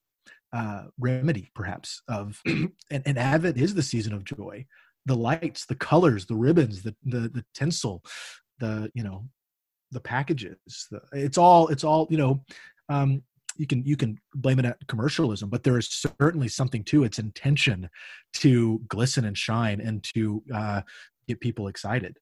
uh 0.53 0.83
remedy 0.99 1.49
perhaps 1.53 2.01
of 2.07 2.41
and, 2.45 2.71
and 2.91 3.17
advent 3.17 3.57
is 3.57 3.73
the 3.75 3.83
season 3.83 4.13
of 4.13 4.23
joy 4.23 4.65
the 5.07 5.15
lights 5.15 5.65
the 5.65 5.75
colors 5.75 6.25
the 6.25 6.35
ribbons 6.35 6.83
the 6.83 6.95
the, 7.05 7.21
the 7.29 7.43
tinsel 7.55 8.03
the 8.59 8.91
you 8.93 9.03
know 9.03 9.25
the 9.91 9.99
packages 9.99 10.87
the, 10.91 11.01
it's 11.13 11.37
all 11.37 11.67
it's 11.69 11.83
all 11.83 12.07
you 12.09 12.17
know 12.17 12.43
um, 12.89 13.23
you 13.55 13.65
can 13.65 13.83
you 13.85 13.95
can 13.97 14.17
blame 14.35 14.59
it 14.59 14.65
at 14.65 14.77
commercialism 14.87 15.49
but 15.49 15.63
there 15.63 15.77
is 15.77 15.87
certainly 15.87 16.47
something 16.47 16.83
to 16.83 17.03
its 17.03 17.19
intention 17.19 17.89
to 18.33 18.79
glisten 18.87 19.25
and 19.25 19.37
shine 19.37 19.81
and 19.81 20.03
to 20.03 20.43
uh, 20.53 20.81
get 21.27 21.39
people 21.39 21.67
excited. 21.67 22.17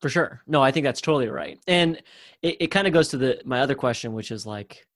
For 0.00 0.08
sure. 0.08 0.42
No 0.46 0.62
i 0.62 0.70
think 0.70 0.84
that's 0.84 1.02
totally 1.02 1.28
right. 1.28 1.58
And 1.66 2.02
it, 2.42 2.56
it 2.60 2.66
kind 2.68 2.86
of 2.86 2.92
goes 2.92 3.08
to 3.08 3.18
the 3.18 3.40
my 3.44 3.60
other 3.60 3.74
question 3.74 4.14
which 4.14 4.30
is 4.30 4.46
like 4.46 4.86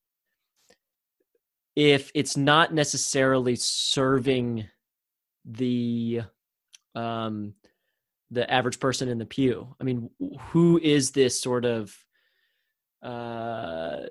if 1.76 2.10
it's 2.14 2.36
not 2.36 2.72
necessarily 2.72 3.56
serving 3.56 4.66
the 5.44 6.22
um 6.94 7.54
the 8.30 8.50
average 8.50 8.80
person 8.80 9.08
in 9.08 9.18
the 9.18 9.26
pew. 9.26 9.74
I 9.80 9.84
mean 9.84 10.10
who 10.50 10.78
is 10.82 11.10
this 11.10 11.40
sort 11.40 11.64
of 11.64 11.96
uh, 13.02 14.06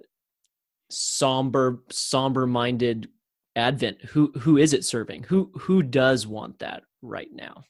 somber 0.90 1.84
somber 1.90 2.48
minded 2.48 3.10
advent? 3.56 4.02
Who 4.02 4.32
who 4.40 4.58
is 4.58 4.74
it 4.74 4.86
serving? 4.86 5.24
Who 5.24 5.52
who 5.56 5.84
does 5.84 6.28
want 6.28 6.60
that 6.60 6.84
right 7.02 7.32
now? 7.32 7.64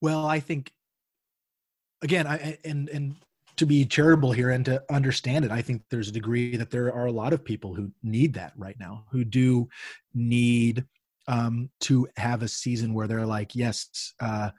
Well 0.00 0.26
i 0.26 0.38
think 0.38 0.70
again 2.02 2.26
i 2.26 2.58
and 2.62 2.90
and 2.90 3.16
to 3.56 3.64
be 3.64 3.86
charitable 3.86 4.32
here 4.32 4.50
and 4.50 4.64
to 4.66 4.82
understand 4.90 5.46
it 5.46 5.50
i 5.50 5.62
think 5.62 5.82
there's 5.88 6.08
a 6.08 6.12
degree 6.12 6.56
that 6.58 6.70
there 6.70 6.92
are 6.92 7.06
a 7.06 7.12
lot 7.12 7.32
of 7.32 7.42
people 7.42 7.74
who 7.74 7.90
need 8.02 8.34
that 8.34 8.52
right 8.56 8.78
now 8.78 9.06
who 9.10 9.24
do 9.24 9.66
need 10.12 10.84
um 11.28 11.70
to 11.80 12.06
have 12.16 12.42
a 12.42 12.48
season 12.48 12.92
where 12.94 13.06
they're 13.06 13.26
like 13.26 13.54
yes 13.54 14.12
uh 14.20 14.50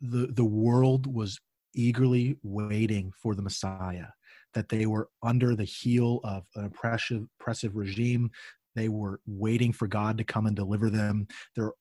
the 0.00 0.28
the 0.28 0.44
world 0.44 1.12
was 1.12 1.38
eagerly 1.76 2.38
waiting 2.42 3.12
for 3.22 3.34
the 3.34 3.42
Messiah, 3.42 4.06
that 4.54 4.68
they 4.68 4.86
were 4.86 5.08
under 5.22 5.54
the 5.54 5.64
heel 5.64 6.20
of 6.24 6.46
an 6.56 6.64
oppressive, 6.64 7.26
oppressive 7.38 7.76
regime. 7.76 8.30
They 8.74 8.88
were 8.88 9.20
waiting 9.26 9.72
for 9.72 9.86
God 9.86 10.18
to 10.18 10.24
come 10.24 10.46
and 10.46 10.56
deliver 10.56 10.90
them. 10.90 11.28
They're, 11.54 11.72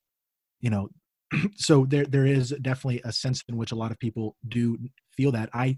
you 0.59 0.69
know, 0.69 0.89
so 1.55 1.85
there 1.85 2.05
there 2.05 2.25
is 2.25 2.53
definitely 2.61 3.01
a 3.03 3.11
sense 3.11 3.43
in 3.49 3.57
which 3.57 3.71
a 3.71 3.75
lot 3.75 3.91
of 3.91 3.99
people 3.99 4.35
do 4.47 4.77
feel 5.15 5.31
that. 5.31 5.49
I, 5.53 5.77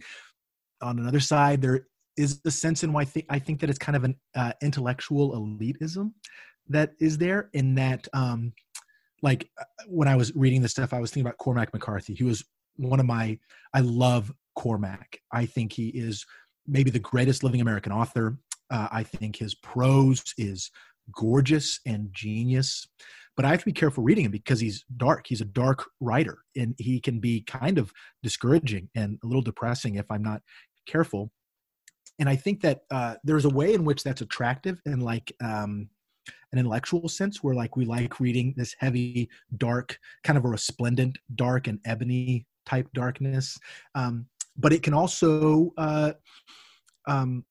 on 0.82 1.00
another 1.00 1.20
side, 1.20 1.62
there 1.62 1.88
is 2.18 2.42
the 2.42 2.52
sense 2.52 2.84
in 2.84 2.92
why 2.92 3.02
I 3.02 3.06
think, 3.06 3.26
I 3.30 3.40
think 3.40 3.60
that 3.62 3.70
it's 3.70 3.80
kind 3.80 3.96
of 3.96 4.04
an 4.04 4.16
uh, 4.36 4.54
intellectual 4.62 5.34
elitism 5.34 6.12
that 6.70 6.94
is 7.00 7.18
there 7.18 7.50
in 7.54 7.76
that 7.76 8.08
um 8.14 8.54
like 9.22 9.50
uh, 9.60 9.64
when 9.88 10.08
I 10.08 10.16
was 10.16 10.36
reading 10.36 10.62
this 10.62 10.72
stuff, 10.72 10.94
I 10.94 11.00
was 11.00 11.12
thinking 11.12 11.28
about 11.28 11.38
Cormac 11.38 11.74
McCarthy. 11.74 12.14
He 12.14 12.24
was 12.24 12.44
one 12.76 13.00
of 13.00 13.06
my 13.06 13.38
I 13.74 13.82
love 13.82 14.32
Cormac. 14.56 15.20
I 15.32 15.46
think 15.46 15.74
he 15.74 15.90
is 15.90 16.26
maybe 16.68 16.92
the 16.92 17.00
greatest 17.00 17.44
living 17.44 17.62
American 17.62 17.92
author. 17.92 18.38
Uh, 18.70 18.88
I 18.92 19.04
think 19.04 19.38
his 19.38 19.56
prose 19.56 20.24
is 20.38 20.70
gorgeous 21.14 21.80
and 21.86 22.10
genius, 22.12 22.86
but 23.36 23.46
I 23.46 23.50
have 23.50 23.60
to 23.60 23.66
be 23.66 23.72
careful 23.72 24.04
reading 24.04 24.26
him 24.26 24.32
because 24.32 24.60
he's 24.60 24.84
dark. 24.98 25.26
He's 25.28 25.42
a 25.42 25.46
dark 25.46 25.86
writer, 26.02 26.40
and 26.56 26.76
he 26.78 27.00
can 27.00 27.20
be 27.20 27.42
kind 27.42 27.78
of 27.78 27.94
discouraging 28.24 28.90
and 28.96 29.18
a 29.24 29.28
little 29.28 29.42
depressing 29.42 29.96
if 29.96 30.06
I'm 30.12 30.24
not 30.24 30.42
careful. 30.86 31.32
And 32.20 32.28
I 32.28 32.36
think 32.36 32.62
that 32.62 32.82
uh, 32.92 33.16
there's 33.24 33.46
a 33.46 33.50
way 33.50 33.74
in 33.74 33.86
which 33.86 34.04
that's 34.04 34.22
attractive 34.22 34.82
and 34.86 35.04
like 35.04 35.32
um, 35.42 35.88
an 36.51 36.60
intellectual 36.60 37.10
sense, 37.10 37.44
where 37.44 37.56
like 37.56 37.75
we 37.75 37.86
like 37.86 38.20
reading 38.20 38.54
this 38.58 38.75
heavy, 38.80 39.30
dark, 39.58 39.98
kind 40.24 40.38
of 40.38 40.46
a 40.46 40.50
resplendent, 40.50 41.18
dark 41.36 41.68
and 41.68 41.80
ebony 41.86 42.46
type 42.66 42.88
darkness. 42.94 43.58
Um, 43.96 44.25
but 44.58 44.74
it 44.74 44.84
can 44.84 44.94
also 44.94 45.74
uh, 45.77 46.13
um, 47.08 47.46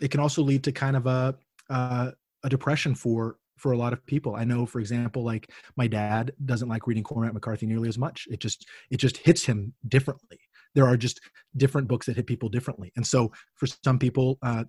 it 0.00 0.10
can 0.10 0.20
also 0.20 0.42
lead 0.42 0.64
to 0.64 0.72
kind 0.72 0.96
of 0.96 1.06
a 1.06 1.36
uh, 1.70 2.10
a 2.42 2.48
depression 2.48 2.94
for 2.94 3.36
for 3.58 3.72
a 3.72 3.76
lot 3.76 3.92
of 3.92 4.04
people. 4.06 4.34
I 4.34 4.44
know, 4.44 4.66
for 4.66 4.80
example, 4.80 5.22
like 5.24 5.50
my 5.76 5.86
dad 5.86 6.32
doesn't 6.44 6.68
like 6.68 6.86
reading 6.86 7.04
Cormac 7.04 7.32
McCarthy 7.32 7.66
nearly 7.66 7.88
as 7.88 7.98
much. 7.98 8.26
It 8.30 8.40
just 8.40 8.66
it 8.90 8.96
just 8.96 9.18
hits 9.18 9.44
him 9.44 9.72
differently. 9.88 10.40
There 10.74 10.86
are 10.86 10.96
just 10.96 11.20
different 11.56 11.86
books 11.86 12.06
that 12.06 12.16
hit 12.16 12.26
people 12.26 12.48
differently, 12.48 12.92
and 12.96 13.06
so 13.06 13.30
for 13.54 13.66
some 13.84 13.98
people, 13.98 14.38
uh, 14.42 14.64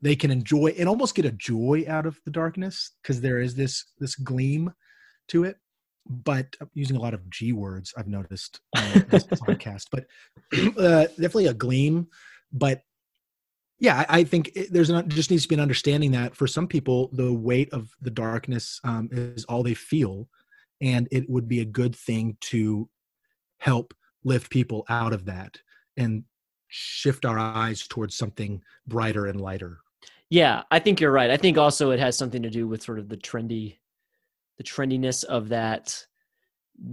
they 0.00 0.16
can 0.16 0.30
enjoy 0.30 0.74
and 0.78 0.88
almost 0.88 1.14
get 1.14 1.24
a 1.24 1.32
joy 1.32 1.84
out 1.88 2.06
of 2.06 2.18
the 2.24 2.30
darkness 2.30 2.92
because 3.02 3.20
there 3.20 3.40
is 3.40 3.54
this 3.54 3.86
this 3.98 4.14
gleam 4.14 4.72
to 5.28 5.44
it 5.44 5.56
but 6.08 6.56
I'm 6.60 6.70
using 6.74 6.96
a 6.96 7.00
lot 7.00 7.14
of 7.14 7.28
G 7.30 7.52
words 7.52 7.92
I've 7.96 8.08
noticed 8.08 8.60
uh, 8.76 9.00
this 9.08 9.24
podcast, 9.24 9.86
but 9.92 10.06
uh, 10.78 11.06
definitely 11.08 11.46
a 11.46 11.54
gleam. 11.54 12.08
But 12.52 12.82
yeah, 13.78 14.04
I, 14.08 14.20
I 14.20 14.24
think 14.24 14.50
it, 14.54 14.72
there's 14.72 14.90
not 14.90 15.08
just 15.08 15.30
needs 15.30 15.42
to 15.42 15.48
be 15.48 15.54
an 15.54 15.60
understanding 15.60 16.12
that 16.12 16.34
for 16.34 16.46
some 16.46 16.66
people 16.66 17.10
the 17.12 17.32
weight 17.32 17.72
of 17.72 17.90
the 18.00 18.10
darkness 18.10 18.80
um, 18.84 19.08
is 19.12 19.44
all 19.44 19.62
they 19.62 19.74
feel, 19.74 20.28
and 20.80 21.08
it 21.10 21.28
would 21.28 21.48
be 21.48 21.60
a 21.60 21.66
good 21.66 21.94
thing 21.94 22.36
to 22.40 22.88
help 23.58 23.94
lift 24.24 24.50
people 24.50 24.84
out 24.88 25.12
of 25.12 25.26
that 25.26 25.58
and 25.96 26.24
shift 26.68 27.24
our 27.24 27.38
eyes 27.38 27.86
towards 27.86 28.16
something 28.16 28.62
brighter 28.86 29.26
and 29.26 29.40
lighter. 29.40 29.78
Yeah, 30.30 30.62
I 30.70 30.78
think 30.78 31.00
you're 31.00 31.12
right. 31.12 31.30
I 31.30 31.36
think 31.36 31.56
also 31.56 31.90
it 31.90 32.00
has 32.00 32.16
something 32.16 32.42
to 32.42 32.50
do 32.50 32.68
with 32.68 32.82
sort 32.82 32.98
of 32.98 33.08
the 33.08 33.16
trendy 33.16 33.78
the 34.58 34.64
trendiness 34.64 35.24
of 35.24 35.48
that 35.48 36.04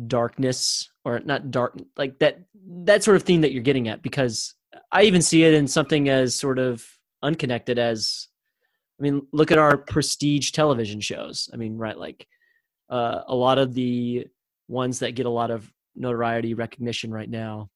darkness 0.07 0.89
or 1.03 1.19
not 1.19 1.51
dark 1.51 1.77
like 1.97 2.17
that 2.19 2.39
that 2.65 3.03
sort 3.03 3.17
of 3.17 3.23
theme 3.23 3.41
that 3.41 3.51
you're 3.51 3.61
getting 3.61 3.87
at 3.87 4.01
because 4.01 4.55
i 4.91 5.03
even 5.03 5.21
see 5.21 5.43
it 5.43 5.53
in 5.53 5.67
something 5.67 6.09
as 6.09 6.35
sort 6.35 6.57
of 6.57 6.83
unconnected 7.21 7.77
as 7.77 8.27
i 8.99 9.03
mean 9.03 9.21
look 9.31 9.51
at 9.51 9.59
our 9.59 9.77
prestige 9.77 10.51
television 10.51 10.99
shows 10.99 11.49
i 11.53 11.57
mean 11.57 11.77
right 11.77 11.99
like 11.99 12.27
uh, 12.89 13.21
a 13.27 13.35
lot 13.35 13.57
of 13.57 13.73
the 13.73 14.25
ones 14.67 14.99
that 14.99 15.15
get 15.15 15.25
a 15.25 15.29
lot 15.29 15.51
of 15.51 15.71
notoriety 15.95 16.53
recognition 16.53 17.11
right 17.11 17.29
now 17.29 17.69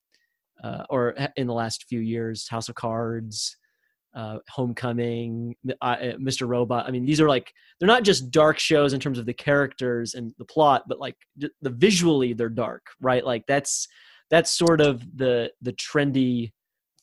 uh, 0.64 0.84
or 0.90 1.16
in 1.36 1.48
the 1.48 1.54
last 1.54 1.86
few 1.86 2.00
years 2.00 2.48
house 2.48 2.70
of 2.70 2.76
cards 2.76 3.58
uh, 4.16 4.40
Homecoming, 4.50 5.56
uh, 5.82 5.96
Mr. 6.20 6.48
Robot. 6.48 6.88
I 6.88 6.92
mean, 6.92 7.06
these 7.06 7.22
are 7.22 7.28
like 7.28 7.54
they're 7.80 7.88
not 7.88 8.04
just 8.04 8.32
dark 8.32 8.60
shows 8.60 8.94
in 8.94 9.00
terms 9.00 9.20
of 9.20 9.26
the 9.26 9.34
characters 9.34 10.16
and 10.16 10.34
the 10.38 10.46
plot, 10.46 10.84
but 10.88 11.00
like 11.00 11.16
the 11.38 11.70
visually 11.70 12.34
they're 12.34 12.50
dark, 12.50 12.88
right? 13.02 13.24
Like 13.24 13.46
that's 13.48 13.88
that's 14.30 14.52
sort 14.52 14.82
of 14.82 15.06
the 15.18 15.52
the 15.62 15.74
trendy 15.74 16.52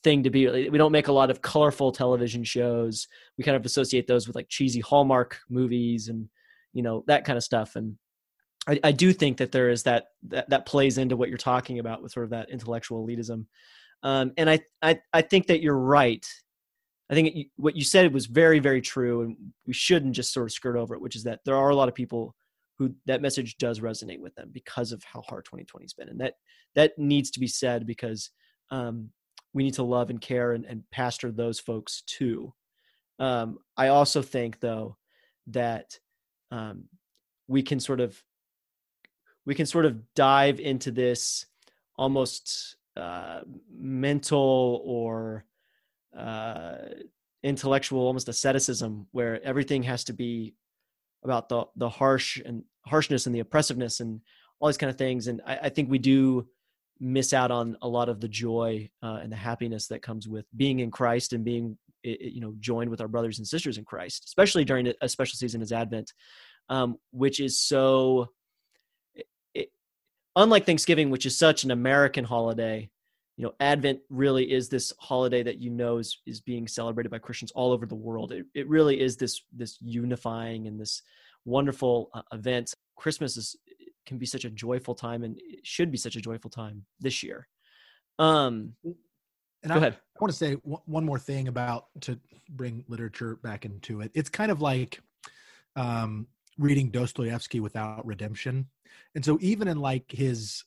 thing 0.03 0.23
to 0.23 0.31
be. 0.31 0.69
We 0.69 0.79
don't 0.79 0.93
make 0.93 1.09
a 1.09 1.13
lot 1.13 1.31
of 1.31 1.43
colorful 1.43 1.93
television 1.93 2.45
shows. 2.45 3.09
We 3.39 3.45
kind 3.45 3.57
of 3.57 3.65
associate 3.65 4.07
those 4.07 4.27
with 4.27 4.37
like 4.37 4.49
cheesy 4.49 4.81
Hallmark 4.81 5.39
movies 5.49 6.09
and 6.09 6.29
you 6.73 6.83
know 6.83 7.05
that 7.07 7.25
kind 7.25 7.37
of 7.37 7.45
stuff. 7.45 7.77
And 7.77 7.97
I, 8.69 8.81
I 8.85 8.93
do 8.93 9.13
think 9.13 9.39
that 9.39 9.53
there 9.53 9.71
is 9.71 9.83
that, 9.85 10.09
that 10.29 10.51
that 10.51 10.67
plays 10.67 10.99
into 10.99 11.17
what 11.17 11.29
you're 11.29 11.39
talking 11.39 11.79
about 11.79 12.03
with 12.03 12.13
sort 12.13 12.25
of 12.25 12.31
that 12.31 12.51
intellectual 12.51 13.07
elitism, 13.07 13.47
um, 14.03 14.33
and 14.37 14.51
I, 14.51 14.61
I 14.83 15.01
I 15.13 15.23
think 15.23 15.47
that 15.49 15.63
you're 15.63 15.79
right. 15.79 16.27
I 17.11 17.15
think 17.15 17.35
it, 17.35 17.47
what 17.57 17.77
you 17.77 17.85
said 17.85 18.13
was 18.13 18.27
very 18.27 18.59
very 18.59 18.81
true, 18.81 19.23
and 19.23 19.37
we 19.67 19.73
shouldn't 19.73 20.15
just 20.15 20.33
sort 20.33 20.47
of 20.47 20.53
skirt 20.53 20.77
over 20.77 20.95
it. 20.95 21.01
Which 21.01 21.17
is 21.17 21.25
that 21.25 21.41
there 21.45 21.57
are 21.57 21.71
a 21.71 21.77
lot 21.77 21.89
of 21.89 21.95
people 21.95 22.35
who 22.79 22.95
that 23.07 23.23
message 23.23 23.57
does 23.59 23.81
resonate 23.81 24.21
with 24.21 24.35
them 24.35 24.51
because 24.53 24.93
of 24.93 25.03
how 25.05 25.23
hard 25.23 25.47
2020's 25.47 25.95
been, 25.95 26.09
and 26.09 26.21
that 26.21 26.35
that 26.75 26.99
needs 26.99 27.31
to 27.33 27.41
be 27.41 27.49
said 27.49 27.87
because 27.87 28.31
um, 28.71 29.11
we 29.55 29.65
need 29.65 29.75
to 29.75 29.83
love 29.83 30.11
and 30.11 30.21
care 30.21 30.53
and, 30.53 30.65
and 30.65 30.83
pastor 30.91 31.31
those 31.31 31.59
folks 31.59 32.03
too. 32.07 32.53
Um, 33.19 33.59
I 33.77 33.89
also 33.89 34.21
think 34.21 34.61
though 34.61 34.97
that 35.49 35.99
um, 36.51 36.85
we 37.49 37.63
can 37.63 37.81
sort 37.81 38.01
of 38.01 38.23
we 39.47 39.55
can 39.55 39.67
sort 39.67 39.87
of 39.87 40.15
dive 40.15 40.61
into 40.61 40.91
this 40.91 41.47
almost 41.97 42.77
uh, 42.97 43.41
mental 43.73 44.83
or 44.85 45.45
uh, 46.17 46.77
intellectual, 47.43 48.07
almost 48.07 48.29
asceticism, 48.29 49.07
where 49.13 49.43
everything 49.45 49.83
has 49.85 50.05
to 50.05 50.13
be 50.13 50.55
about 51.25 51.49
the 51.49 51.65
the 51.77 51.89
harsh 51.89 52.41
and 52.45 52.65
harshness 52.85 53.27
and 53.27 53.35
the 53.35 53.41
oppressiveness 53.41 54.01
and 54.01 54.21
all 54.61 54.69
these 54.69 54.77
kind 54.77 54.91
of 54.91 54.97
things. 54.97 55.29
And 55.29 55.43
I, 55.47 55.57
I 55.65 55.69
think 55.69 55.91
we 55.91 55.99
do 55.99 56.47
miss 56.99 57.33
out 57.33 57.51
on 57.51 57.77
a 57.83 57.89
lot 57.89 58.09
of 58.09 58.21
the 58.21 58.29
joy 58.29 58.89
uh, 59.03 59.19
and 59.23 59.31
the 59.31 59.37
happiness 59.37 59.89
that 59.89 60.03
comes 60.03 60.27
with 60.27 60.47
being 60.57 60.81
in 60.81 60.91
Christ 60.91 61.33
and 61.33 61.45
being 61.45 61.77
you 62.03 62.41
know 62.41 62.55
joined 62.61 62.91
with 62.91 63.01
our 63.01 63.09
brothers 63.09 63.39
and 63.39 63.47
sisters 63.47 63.79
in 63.79 63.85
Christ, 63.85 64.25
especially 64.27 64.65
during 64.65 64.93
a 65.01 65.09
special 65.09 65.37
season 65.37 65.63
as 65.63 65.73
Advent, 65.73 66.13
um, 66.69 66.97
which 67.11 67.41
is 67.41 67.59
so. 67.59 68.31
It, 69.55 69.71
unlike 70.35 70.67
Thanksgiving, 70.67 71.11
which 71.11 71.27
is 71.27 71.37
such 71.37 71.65
an 71.65 71.71
American 71.71 72.25
holiday, 72.25 72.91
you 73.37 73.45
know, 73.45 73.55
Advent 73.61 74.01
really 74.09 74.51
is 74.51 74.69
this 74.69 74.93
holiday 74.99 75.43
that 75.43 75.61
you 75.61 75.71
know 75.71 75.99
is 75.99 76.19
is 76.27 76.41
being 76.41 76.67
celebrated 76.67 77.11
by 77.11 77.19
Christians 77.19 77.53
all 77.53 77.73
over 77.73 77.87
the 77.87 77.95
world. 77.95 78.33
It 78.33 78.47
it 78.55 78.69
really 78.69 79.01
is 79.01 79.17
this 79.17 79.43
this 79.53 79.79
unifying 79.81 80.67
and 80.67 80.81
this 80.81 81.03
wonderful 81.45 82.11
uh, 82.15 82.23
event. 82.33 82.75
Christmas 82.97 83.37
is 83.37 83.57
can 84.07 84.19
be 84.19 84.27
such 84.27 84.45
a 84.45 84.51
joyful 84.51 84.95
time 84.95 85.25
and 85.25 85.37
it 85.39 85.67
should 85.67 85.91
be 85.91 85.99
such 85.99 86.17
a 86.17 86.21
joyful 86.21 86.51
time 86.51 86.85
this 87.01 87.23
year. 87.23 87.47
Um, 88.19 88.73
and 88.85 89.69
Go 89.69 89.75
I, 89.75 89.77
ahead. 89.79 89.95
I 89.95 90.19
want 90.21 90.33
to 90.33 90.39
say 90.39 90.55
one 90.55 91.05
more 91.05 91.19
thing 91.19 91.49
about 91.49 91.87
to 92.03 92.19
bring 92.49 92.85
literature 92.89 93.37
back 93.43 93.65
into 93.65 94.01
it. 94.01 94.13
It's 94.15 94.31
kind 94.31 94.53
of 94.53 94.63
like 94.63 95.01
um, 95.75 96.29
reading 96.57 96.91
Dostoevsky 96.91 97.61
without 97.61 98.07
redemption. 98.07 98.69
And 99.15 99.25
so 99.25 99.39
even 99.41 99.69
in 99.69 99.81
like 99.81 100.11
his 100.11 100.63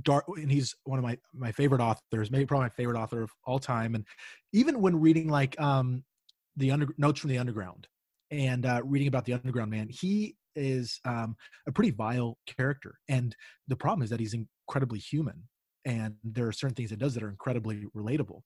dark 0.00 0.24
and 0.28 0.50
he's 0.50 0.74
one 0.84 0.98
of 0.98 1.04
my 1.04 1.18
my 1.34 1.52
favorite 1.52 1.80
authors, 1.80 2.30
maybe 2.30 2.46
probably 2.46 2.64
my 2.64 2.70
favorite 2.70 2.98
author 2.98 3.22
of 3.22 3.30
all 3.44 3.58
time. 3.58 3.94
And 3.94 4.04
even 4.52 4.80
when 4.80 4.98
reading 4.98 5.28
like 5.28 5.60
um 5.60 6.04
the 6.56 6.70
under 6.70 6.88
notes 6.98 7.20
from 7.20 7.30
the 7.30 7.38
underground 7.38 7.86
and 8.30 8.64
uh 8.64 8.80
reading 8.84 9.08
about 9.08 9.24
the 9.24 9.34
underground 9.34 9.70
man, 9.70 9.88
he 9.88 10.36
is 10.56 11.00
um 11.04 11.36
a 11.66 11.72
pretty 11.72 11.90
vile 11.90 12.38
character. 12.46 12.94
And 13.08 13.36
the 13.68 13.76
problem 13.76 14.02
is 14.02 14.10
that 14.10 14.20
he's 14.20 14.34
incredibly 14.34 14.98
human. 14.98 15.42
And 15.84 16.14
there 16.22 16.46
are 16.46 16.52
certain 16.52 16.76
things 16.76 16.92
it 16.92 16.98
does 16.98 17.14
that 17.14 17.22
are 17.22 17.30
incredibly 17.30 17.84
relatable. 17.96 18.42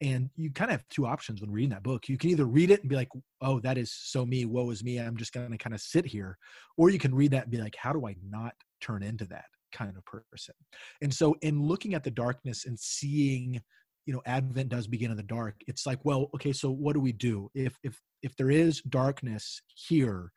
And 0.00 0.30
you 0.36 0.52
kind 0.52 0.70
of 0.70 0.78
have 0.78 0.88
two 0.90 1.06
options 1.06 1.40
when 1.40 1.50
reading 1.50 1.70
that 1.70 1.82
book. 1.82 2.08
You 2.08 2.16
can 2.16 2.30
either 2.30 2.46
read 2.46 2.70
it 2.70 2.80
and 2.80 2.88
be 2.88 2.96
like 2.96 3.08
oh 3.42 3.60
that 3.60 3.76
is 3.76 3.92
so 3.92 4.24
me. 4.24 4.46
Woe 4.46 4.70
is 4.70 4.82
me. 4.82 4.98
I'm 4.98 5.16
just 5.18 5.32
going 5.34 5.50
to 5.50 5.58
kind 5.58 5.74
of 5.74 5.82
sit 5.82 6.06
here. 6.06 6.38
Or 6.78 6.88
you 6.88 6.98
can 6.98 7.14
read 7.14 7.32
that 7.32 7.42
and 7.42 7.52
be 7.52 7.58
like 7.58 7.76
how 7.76 7.92
do 7.92 8.06
i 8.06 8.16
not 8.22 8.54
turn 8.80 9.02
into 9.02 9.26
that 9.26 9.44
kind 9.72 9.96
of 9.96 10.04
person 10.04 10.54
and 11.02 11.12
so 11.12 11.34
in 11.42 11.62
looking 11.62 11.94
at 11.94 12.04
the 12.04 12.10
darkness 12.10 12.64
and 12.66 12.78
seeing 12.78 13.60
you 14.06 14.12
know 14.12 14.22
advent 14.26 14.68
does 14.68 14.86
begin 14.86 15.10
in 15.10 15.16
the 15.16 15.22
dark 15.22 15.56
it's 15.66 15.86
like 15.86 16.04
well 16.04 16.28
okay 16.34 16.52
so 16.52 16.70
what 16.70 16.94
do 16.94 17.00
we 17.00 17.12
do 17.12 17.50
if 17.54 17.76
if 17.82 18.00
if 18.22 18.34
there 18.36 18.50
is 18.50 18.80
darkness 18.82 19.60
here 19.74 20.32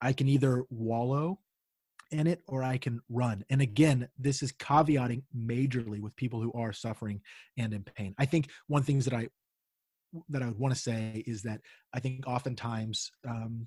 i 0.00 0.12
can 0.12 0.28
either 0.28 0.64
wallow 0.70 1.38
in 2.10 2.26
it 2.26 2.42
or 2.46 2.62
I 2.62 2.78
can 2.78 3.00
run. 3.08 3.44
And 3.50 3.60
again, 3.60 4.08
this 4.18 4.42
is 4.42 4.52
caveating 4.52 5.22
majorly 5.36 6.00
with 6.00 6.14
people 6.16 6.40
who 6.40 6.52
are 6.52 6.72
suffering 6.72 7.20
and 7.58 7.74
in 7.74 7.82
pain. 7.82 8.14
I 8.18 8.24
think 8.24 8.50
one 8.68 8.82
things 8.82 9.04
that 9.04 9.14
I 9.14 9.28
that 10.28 10.42
I 10.42 10.46
would 10.46 10.58
want 10.58 10.72
to 10.72 10.80
say 10.80 11.24
is 11.26 11.42
that 11.42 11.60
I 11.92 11.98
think 11.98 12.26
oftentimes 12.26 13.10
um, 13.28 13.66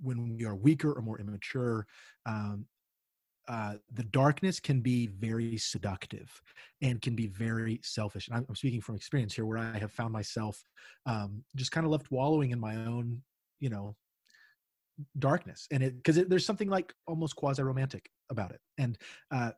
when 0.00 0.36
we 0.36 0.46
are 0.46 0.54
weaker 0.54 0.92
or 0.92 1.02
more 1.02 1.20
immature, 1.20 1.86
um, 2.24 2.64
uh, 3.48 3.74
the 3.92 4.04
darkness 4.04 4.60
can 4.60 4.80
be 4.80 5.08
very 5.08 5.56
seductive 5.56 6.30
and 6.80 7.02
can 7.02 7.14
be 7.14 7.26
very 7.26 7.80
selfish. 7.82 8.28
And 8.28 8.36
I'm, 8.36 8.46
I'm 8.48 8.54
speaking 8.54 8.80
from 8.80 8.96
experience 8.96 9.34
here, 9.34 9.46
where 9.46 9.58
I 9.58 9.78
have 9.78 9.92
found 9.92 10.12
myself 10.12 10.62
um, 11.06 11.42
just 11.56 11.72
kind 11.72 11.84
of 11.84 11.92
left 11.92 12.10
wallowing 12.10 12.50
in 12.50 12.60
my 12.60 12.76
own, 12.76 13.22
you 13.60 13.70
know, 13.70 13.96
darkness 15.18 15.66
and 15.70 15.82
it 15.82 15.96
because 15.96 16.22
there's 16.26 16.46
something 16.46 16.68
like 16.68 16.92
almost 17.06 17.34
quasi 17.34 17.62
romantic 17.62 18.10
about 18.30 18.50
it 18.50 18.60
and 18.78 18.98
uh 19.30 19.50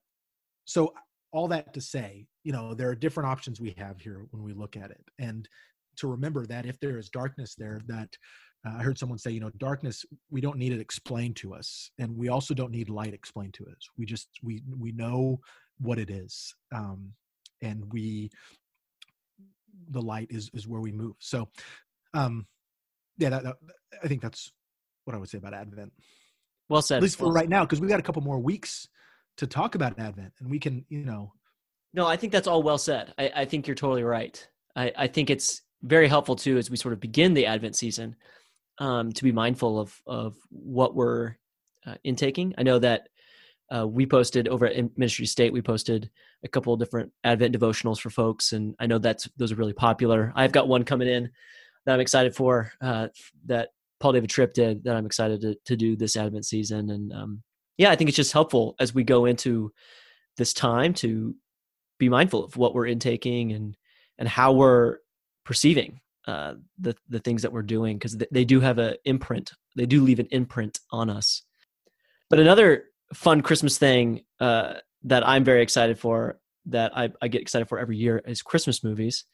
so 0.65 0.95
all 1.33 1.49
that 1.49 1.75
to 1.75 1.81
say 1.81 2.27
you 2.45 2.53
know 2.53 2.73
there 2.73 2.89
are 2.89 2.95
different 2.95 3.29
options 3.29 3.61
we 3.61 3.75
have 3.77 4.01
here 4.01 4.27
when 4.31 4.43
we 4.43 4.53
look 4.53 4.77
at 4.77 4.91
it 4.91 5.05
and 5.19 5.49
to 5.97 6.07
remember 6.07 6.47
that 6.47 6.67
if 6.67 6.79
there 6.81 6.99
is 6.99 7.09
darkness 7.09 7.55
there 7.57 7.81
that 7.87 8.09
uh, 8.67 8.75
i 8.79 8.83
heard 8.83 8.99
someone 8.99 9.19
say 9.19 9.31
you 9.31 9.41
know 9.41 9.51
darkness 9.59 10.05
we 10.31 10.41
don't 10.41 10.59
need 10.59 10.73
it 10.73 10.81
explained 10.81 11.37
to 11.37 11.55
us 11.55 11.91
and 11.99 12.17
we 12.17 12.29
also 12.29 12.55
don't 12.55 12.71
need 12.71 12.89
light 12.89 13.15
explained 13.15 13.55
to 13.55 13.65
us 13.65 13.89
we 13.97 14.05
just 14.05 14.29
we 14.43 14.63
we 14.79 14.93
know 14.93 15.39
what 15.79 15.99
it 15.99 16.11
is 16.11 16.55
um 16.75 17.13
and 17.63 17.85
we 17.93 18.31
the 19.91 20.01
light 20.01 20.29
is 20.31 20.51
is 20.55 20.67
where 20.67 20.81
we 20.81 20.93
move 20.93 21.15
so 21.19 21.49
um 22.15 22.47
yeah 23.19 23.29
that, 23.29 23.43
that 23.43 23.57
i 24.03 24.09
think 24.09 24.23
that's 24.23 24.53
what 25.05 25.15
I 25.15 25.19
would 25.19 25.29
say 25.29 25.39
about 25.39 25.55
Advent. 25.55 25.93
Well 26.69 26.83
said. 26.83 26.97
At 26.97 27.03
least 27.03 27.19
for 27.19 27.33
right 27.33 27.49
now, 27.49 27.65
because 27.65 27.81
we 27.81 27.89
got 27.89 28.01
a 28.01 28.03
couple 28.03 28.23
more 28.23 28.39
weeks 28.39 28.89
to 29.37 29.47
talk 29.47 29.75
about 29.75 29.99
Advent, 29.99 30.33
and 30.41 30.51
we 30.51 30.59
can, 30.59 30.85
you 30.89 31.05
know. 31.05 31.33
No, 31.93 32.07
I 32.07 32.17
think 32.17 32.33
that's 32.33 32.49
all 32.49 32.63
well 32.63 32.79
said. 32.79 33.15
I, 33.19 33.31
I 33.37 33.45
think 33.45 33.67
you're 33.67 33.77
totally 33.77 34.03
right. 34.03 34.47
I, 34.75 34.93
I 34.97 35.07
think 35.07 35.31
it's 35.31 35.63
very 35.83 36.09
helpful 36.09 36.35
too 36.35 36.57
as 36.57 36.71
we 36.71 36.77
sort 36.77 36.95
of 36.95 37.01
begin 37.01 37.35
the 37.35 37.47
Advent 37.47 37.77
season 37.77 38.17
um, 38.79 39.13
to 39.13 39.25
be 39.25 39.33
mindful 39.33 39.79
of 39.79 40.01
of 40.07 40.37
what 40.51 40.95
we're 40.95 41.37
uh, 41.87 41.95
intaking. 42.05 42.55
I 42.59 42.63
know 42.63 42.79
that 42.79 43.09
uh, 43.75 43.87
we 43.87 44.07
posted 44.07 44.49
over 44.49 44.67
at 44.67 44.99
Ministry 44.99 45.27
State. 45.27 45.53
We 45.53 45.63
posted 45.63 46.11
a 46.45 46.49
couple 46.49 46.77
different 46.77 47.13
Advent 47.25 47.57
devotionals 47.57 48.01
for 48.01 48.11
folks, 48.11 48.53
and 48.53 48.75
I 48.79 48.87
know 48.87 48.99
that's 48.99 49.29
those 49.37 49.53
are 49.53 49.57
really 49.57 49.73
popular. 49.73 50.33
I've 50.35 50.53
got 50.53 50.69
one 50.69 50.85
coming 50.85 51.09
in 51.09 51.31
that 51.87 51.95
I'm 51.95 52.01
excited 52.01 52.35
for. 52.35 52.73
Uh, 52.81 53.09
that 53.47 53.71
Paul 54.01 54.13
David 54.13 54.31
Tripp 54.31 54.53
did 54.53 54.85
that 54.85 54.97
I'm 54.97 55.07
excited 55.07 55.41
to, 55.43 55.57
to 55.65 55.77
do 55.77 55.97
this 55.97 56.17
Advent 56.17 56.45
season. 56.47 56.91
And 56.91 57.13
um, 57.13 57.43
yeah, 57.79 57.91
I 57.91 57.97
think 57.97 58.09
it's 58.09 58.17
just 58.17 58.33
helpful 58.33 58.75
as 58.79 58.95
we 58.95 59.05
go 59.05 59.25
into 59.25 59.73
this 60.37 60.53
time 60.53 60.95
to 60.95 61.35
be 61.99 62.09
mindful 62.09 62.45
of 62.45 62.57
what 62.57 62.75
we're 62.75 62.87
intaking 62.87 63.53
and 63.53 63.77
and 64.19 64.29
how 64.29 64.53
we're 64.53 64.99
perceiving 65.45 66.01
uh, 66.27 66.55
the 66.79 66.97
the 67.09 67.19
things 67.19 67.43
that 67.43 67.53
we're 67.53 67.63
doing 67.63 67.99
because 67.99 68.17
they 68.31 68.45
do 68.45 68.61
have 68.61 68.79
an 68.79 68.95
imprint. 69.05 69.53
They 69.77 69.87
do 69.87 70.03
leave 70.03 70.21
an 70.21 70.29
imprint 70.31 70.81
on 70.91 71.11
us. 71.11 71.43
But 72.31 72.41
another 72.41 72.85
fun 73.13 73.43
Christmas 73.43 73.79
thing 73.79 74.23
uh, 74.41 74.75
that 75.03 75.27
I'm 75.27 75.45
very 75.45 75.63
excited 75.63 75.99
for, 75.99 76.39
that 76.67 76.97
I, 76.97 77.11
I, 77.21 77.29
get 77.29 77.43
excited 77.43 77.69
for 77.69 77.79
every 77.79 77.97
year, 77.97 78.23
is 78.27 78.41
Christmas 78.41 78.83
movies. 78.83 79.25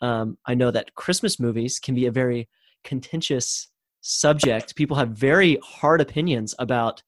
Um, 0.00 0.38
I 0.46 0.54
know 0.54 0.70
that 0.70 0.94
Christmas 0.94 1.38
movies 1.38 1.78
can 1.78 1.94
be 1.94 2.06
a 2.06 2.10
very 2.10 2.48
contentious 2.84 3.68
subject, 4.00 4.76
people 4.76 4.96
have 4.96 5.10
very 5.10 5.58
hard 5.62 6.00
opinions 6.00 6.54
about 6.58 7.02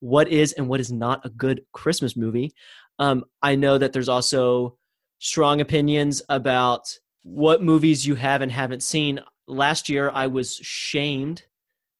what 0.00 0.28
is 0.28 0.52
and 0.52 0.68
what 0.68 0.80
is 0.80 0.92
not 0.92 1.24
a 1.24 1.30
good 1.30 1.62
Christmas 1.72 2.16
movie. 2.16 2.52
Um, 2.98 3.24
I 3.42 3.56
know 3.56 3.78
that 3.78 3.92
there's 3.92 4.08
also 4.08 4.76
strong 5.18 5.60
opinions 5.60 6.22
about 6.28 6.88
what 7.26 7.60
movies 7.60 8.06
you 8.06 8.14
have 8.14 8.40
and 8.40 8.52
haven't 8.52 8.84
seen. 8.84 9.18
Last 9.48 9.88
year, 9.88 10.10
I 10.14 10.28
was 10.28 10.56
shamed 10.56 11.44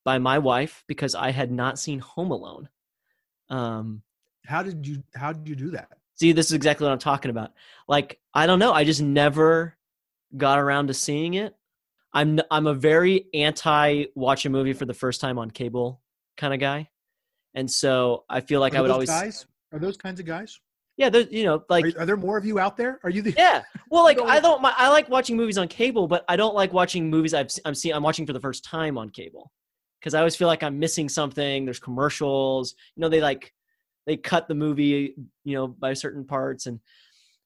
by 0.04 0.18
my 0.18 0.38
wife 0.38 0.84
because 0.86 1.16
I 1.16 1.32
had 1.32 1.50
not 1.50 1.80
seen 1.80 1.98
Home 1.98 2.30
Alone. 2.30 2.68
Um, 3.50 4.02
how 4.44 4.62
did 4.62 4.86
you 4.86 5.02
How 5.14 5.32
did 5.32 5.48
you 5.48 5.56
do 5.56 5.70
that? 5.72 5.88
See, 6.14 6.32
this 6.32 6.46
is 6.46 6.52
exactly 6.52 6.84
what 6.84 6.92
I'm 6.92 7.00
talking 7.00 7.30
about. 7.30 7.52
Like, 7.88 8.20
I 8.32 8.46
don't 8.46 8.60
know. 8.60 8.72
I 8.72 8.84
just 8.84 9.02
never 9.02 9.76
got 10.36 10.60
around 10.60 10.86
to 10.88 10.94
seeing 10.94 11.34
it. 11.34 11.56
I'm 12.12 12.40
I'm 12.50 12.68
a 12.68 12.74
very 12.74 13.26
anti 13.34 14.06
watch 14.14 14.46
a 14.46 14.50
movie 14.50 14.74
for 14.74 14.86
the 14.86 14.94
first 14.94 15.20
time 15.20 15.38
on 15.38 15.50
cable 15.50 16.00
kind 16.36 16.54
of 16.54 16.60
guy, 16.60 16.88
and 17.52 17.68
so 17.68 18.24
I 18.28 18.40
feel 18.40 18.60
like 18.60 18.74
are 18.74 18.78
I 18.78 18.80
would 18.82 18.90
always 18.92 19.10
guys 19.10 19.44
are 19.72 19.80
those 19.80 19.96
kinds 19.96 20.20
of 20.20 20.26
guys. 20.26 20.60
Yeah, 20.96 21.10
there's 21.10 21.30
you 21.30 21.44
know 21.44 21.62
like 21.68 21.84
are, 21.84 22.00
are, 22.00 22.06
there 22.06 22.16
more 22.16 22.38
of 22.38 22.46
you 22.46 22.58
out 22.58 22.76
there? 22.76 23.00
Are 23.04 23.10
you 23.10 23.22
the 23.22 23.34
yeah? 23.36 23.62
Well, 23.90 24.02
like 24.02 24.18
I 24.18 24.38
oh. 24.38 24.40
don't 24.40 24.64
I 24.64 24.88
like 24.88 25.08
watching 25.08 25.36
movies 25.36 25.58
on 25.58 25.68
cable, 25.68 26.08
but 26.08 26.24
I 26.28 26.36
don't 26.36 26.54
like 26.54 26.72
watching 26.72 27.10
movies 27.10 27.34
I've 27.34 27.50
I'm 27.64 27.74
seeing 27.74 27.94
I'm 27.94 28.02
watching 28.02 28.26
for 28.26 28.32
the 28.32 28.40
first 28.40 28.64
time 28.64 28.96
on 28.98 29.10
cable. 29.10 29.52
because 30.00 30.14
I 30.14 30.18
always 30.18 30.36
feel 30.36 30.48
like 30.48 30.62
I'm 30.62 30.78
missing 30.78 31.08
something. 31.08 31.64
There's 31.64 31.78
commercials, 31.78 32.74
you 32.96 33.02
know, 33.02 33.08
they 33.08 33.20
like 33.20 33.52
they 34.06 34.16
cut 34.16 34.48
the 34.48 34.54
movie, 34.54 35.14
you 35.44 35.54
know, 35.54 35.66
by 35.68 35.92
certain 35.92 36.24
parts, 36.24 36.66
and 36.66 36.80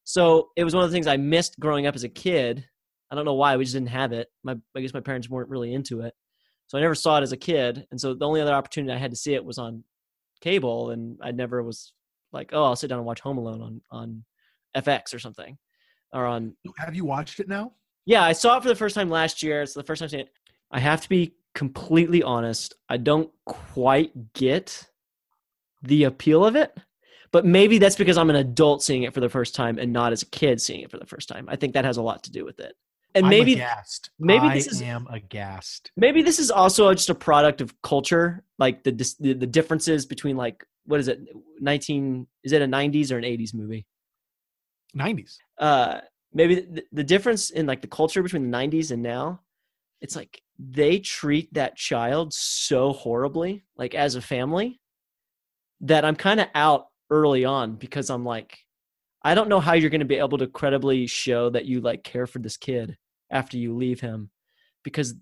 so 0.05 0.51
it 0.57 0.65
was 0.65 0.75
one 0.75 0.85
of 0.85 0.91
the 0.91 0.95
things 0.95 1.07
I 1.07 1.17
missed 1.17 1.59
growing 1.59 1.87
up 1.87 1.95
as 1.95 2.05
a 2.05 2.09
kid. 2.09 2.65
I 3.11 3.17
don't 3.17 3.25
know 3.25 3.35
why 3.35 3.57
we 3.57 3.65
just 3.65 3.75
didn't 3.75 3.89
have 3.89 4.13
it. 4.13 4.29
My 4.45 4.57
I 4.77 4.81
guess 4.81 4.95
my 4.95 5.01
parents 5.01 5.29
weren't 5.29 5.51
really 5.51 5.75
into 5.75 6.03
it, 6.03 6.15
so 6.69 6.79
I 6.79 6.81
never 6.81 6.95
saw 6.95 7.19
it 7.19 7.23
as 7.23 7.33
a 7.33 7.37
kid. 7.37 7.85
And 7.91 8.01
so 8.01 8.15
the 8.15 8.27
only 8.27 8.41
other 8.41 8.55
opportunity 8.55 8.95
I 8.95 8.99
had 8.99 9.11
to 9.11 9.17
see 9.17 9.35
it 9.35 9.45
was 9.45 9.59
on 9.59 9.83
cable, 10.41 10.91
and 10.91 11.19
I 11.21 11.33
never 11.33 11.63
was 11.65 11.93
like, 12.33 12.51
oh, 12.53 12.65
I'll 12.65 12.77
sit 12.77 12.89
down 12.89 12.99
and 12.99 13.07
watch 13.07 13.21
Home 13.21 13.39
Alone 13.39 13.61
on 13.63 13.81
on 13.91 14.25
FX 14.77 15.15
or 15.15 15.19
something, 15.19 15.59
or 16.13 16.27
on. 16.27 16.55
Oh, 16.69 16.73
have 16.79 16.95
you 16.95 17.05
watched 17.05 17.41
it 17.41 17.49
now? 17.49 17.73
Yeah, 18.07 18.23
I 18.23 18.33
saw 18.33 18.57
it 18.57 18.63
for 18.63 18.69
the 18.69 18.75
first 18.77 18.95
time 18.95 19.11
last 19.11 19.43
year. 19.43 19.63
It's 19.63 19.75
the 19.75 19.83
first 19.83 20.01
time 20.01 20.09
seeing 20.09 20.23
it. 20.25 20.33
I 20.71 20.81
have 20.81 21.01
to 21.03 21.09
be 21.09 21.35
completely 21.55 22.23
honest. 22.23 22.75
I 22.89 22.97
don't 22.97 23.31
quite 23.45 24.33
get 24.33 24.87
the 25.83 26.05
appeal 26.05 26.45
of 26.45 26.57
it, 26.57 26.77
but 27.33 27.45
maybe 27.45 27.79
that's 27.79 27.97
because 27.97 28.17
I'm 28.19 28.31
an 28.31 28.37
adult 28.37 28.83
seeing 28.83 29.03
it 29.05 29.15
for 29.15 29.21
the 29.21 29.29
first 29.29 29.55
time 29.55 29.79
and 29.79 29.93
not 29.93 30.13
as 30.13 30.23
a 30.23 30.27
kid 30.27 30.61
seeing 30.61 30.81
it 30.83 30.91
for 30.91 30.99
the 30.99 31.07
first 31.07 31.29
time. 31.29 31.47
I 31.49 31.57
think 31.57 31.75
that 31.75 31.85
has 31.85 31.97
a 31.97 32.03
lot 32.03 32.23
to 32.25 32.31
do 32.33 32.45
with 32.45 32.61
it. 32.61 32.75
And 33.15 33.27
I'm 33.27 33.31
maybe 33.31 33.55
aghast. 33.55 34.11
maybe 34.21 34.47
I 34.47 34.55
this 34.55 34.69
is- 34.69 34.83
am 34.83 35.09
aghast. 35.11 35.91
maybe 35.97 36.23
this 36.23 36.39
is 36.39 36.51
also 36.51 36.93
just 36.95 37.11
a 37.11 37.15
product 37.15 37.61
of 37.61 37.75
culture 37.83 38.45
like 38.59 38.85
the 38.85 38.93
the, 39.19 39.33
the 39.33 39.47
differences 39.49 40.07
between 40.07 40.37
like 40.37 40.65
what 40.91 41.01
is 41.01 41.09
it 41.09 41.21
19 41.61 42.27
is 42.43 42.53
it 42.53 42.63
a 42.63 42.67
90s 42.67 43.13
or 43.13 43.19
an 43.19 43.25
80s 43.25 43.55
movie 43.55 43.87
90s. 44.97 45.37
uh 45.59 46.01
maybe 46.33 46.57
the, 46.57 46.83
the 46.93 47.05
difference 47.05 47.51
in 47.51 47.67
like 47.67 47.81
the 47.81 47.87
culture 47.87 48.23
between 48.23 48.51
the 48.51 48.57
90s 48.57 48.91
and 48.91 49.03
now 49.03 49.41
it's 50.01 50.17
like 50.17 50.43
they 50.59 50.99
treat 50.99 51.53
that 51.55 51.77
child 51.77 52.33
so 52.33 52.93
horribly 52.93 53.65
like 53.77 53.95
as 53.95 54.17
a 54.17 54.21
family 54.21 54.81
that 55.81 56.05
i'm 56.05 56.17
kind 56.17 56.41
of 56.41 56.49
out 56.55 56.87
early 57.11 57.45
on 57.45 57.77
because 57.77 58.11
i'm 58.11 58.25
like 58.25 58.59
i 59.23 59.35
don't 59.35 59.49
know 59.49 59.61
how 59.61 59.75
you're 59.75 59.91
going 59.91 60.01
to 60.01 60.05
be 60.05 60.19
able 60.19 60.39
to 60.39 60.49
credibly 60.49 61.07
show 61.07 61.51
that 61.51 61.67
you 61.67 61.81
like 61.81 62.03
care 62.03 62.27
for 62.27 62.41
this 62.41 62.57
kid 62.57 62.97
after 63.31 63.57
you 63.57 63.77
leave 63.77 64.01
him 64.01 64.31
because 64.83 65.15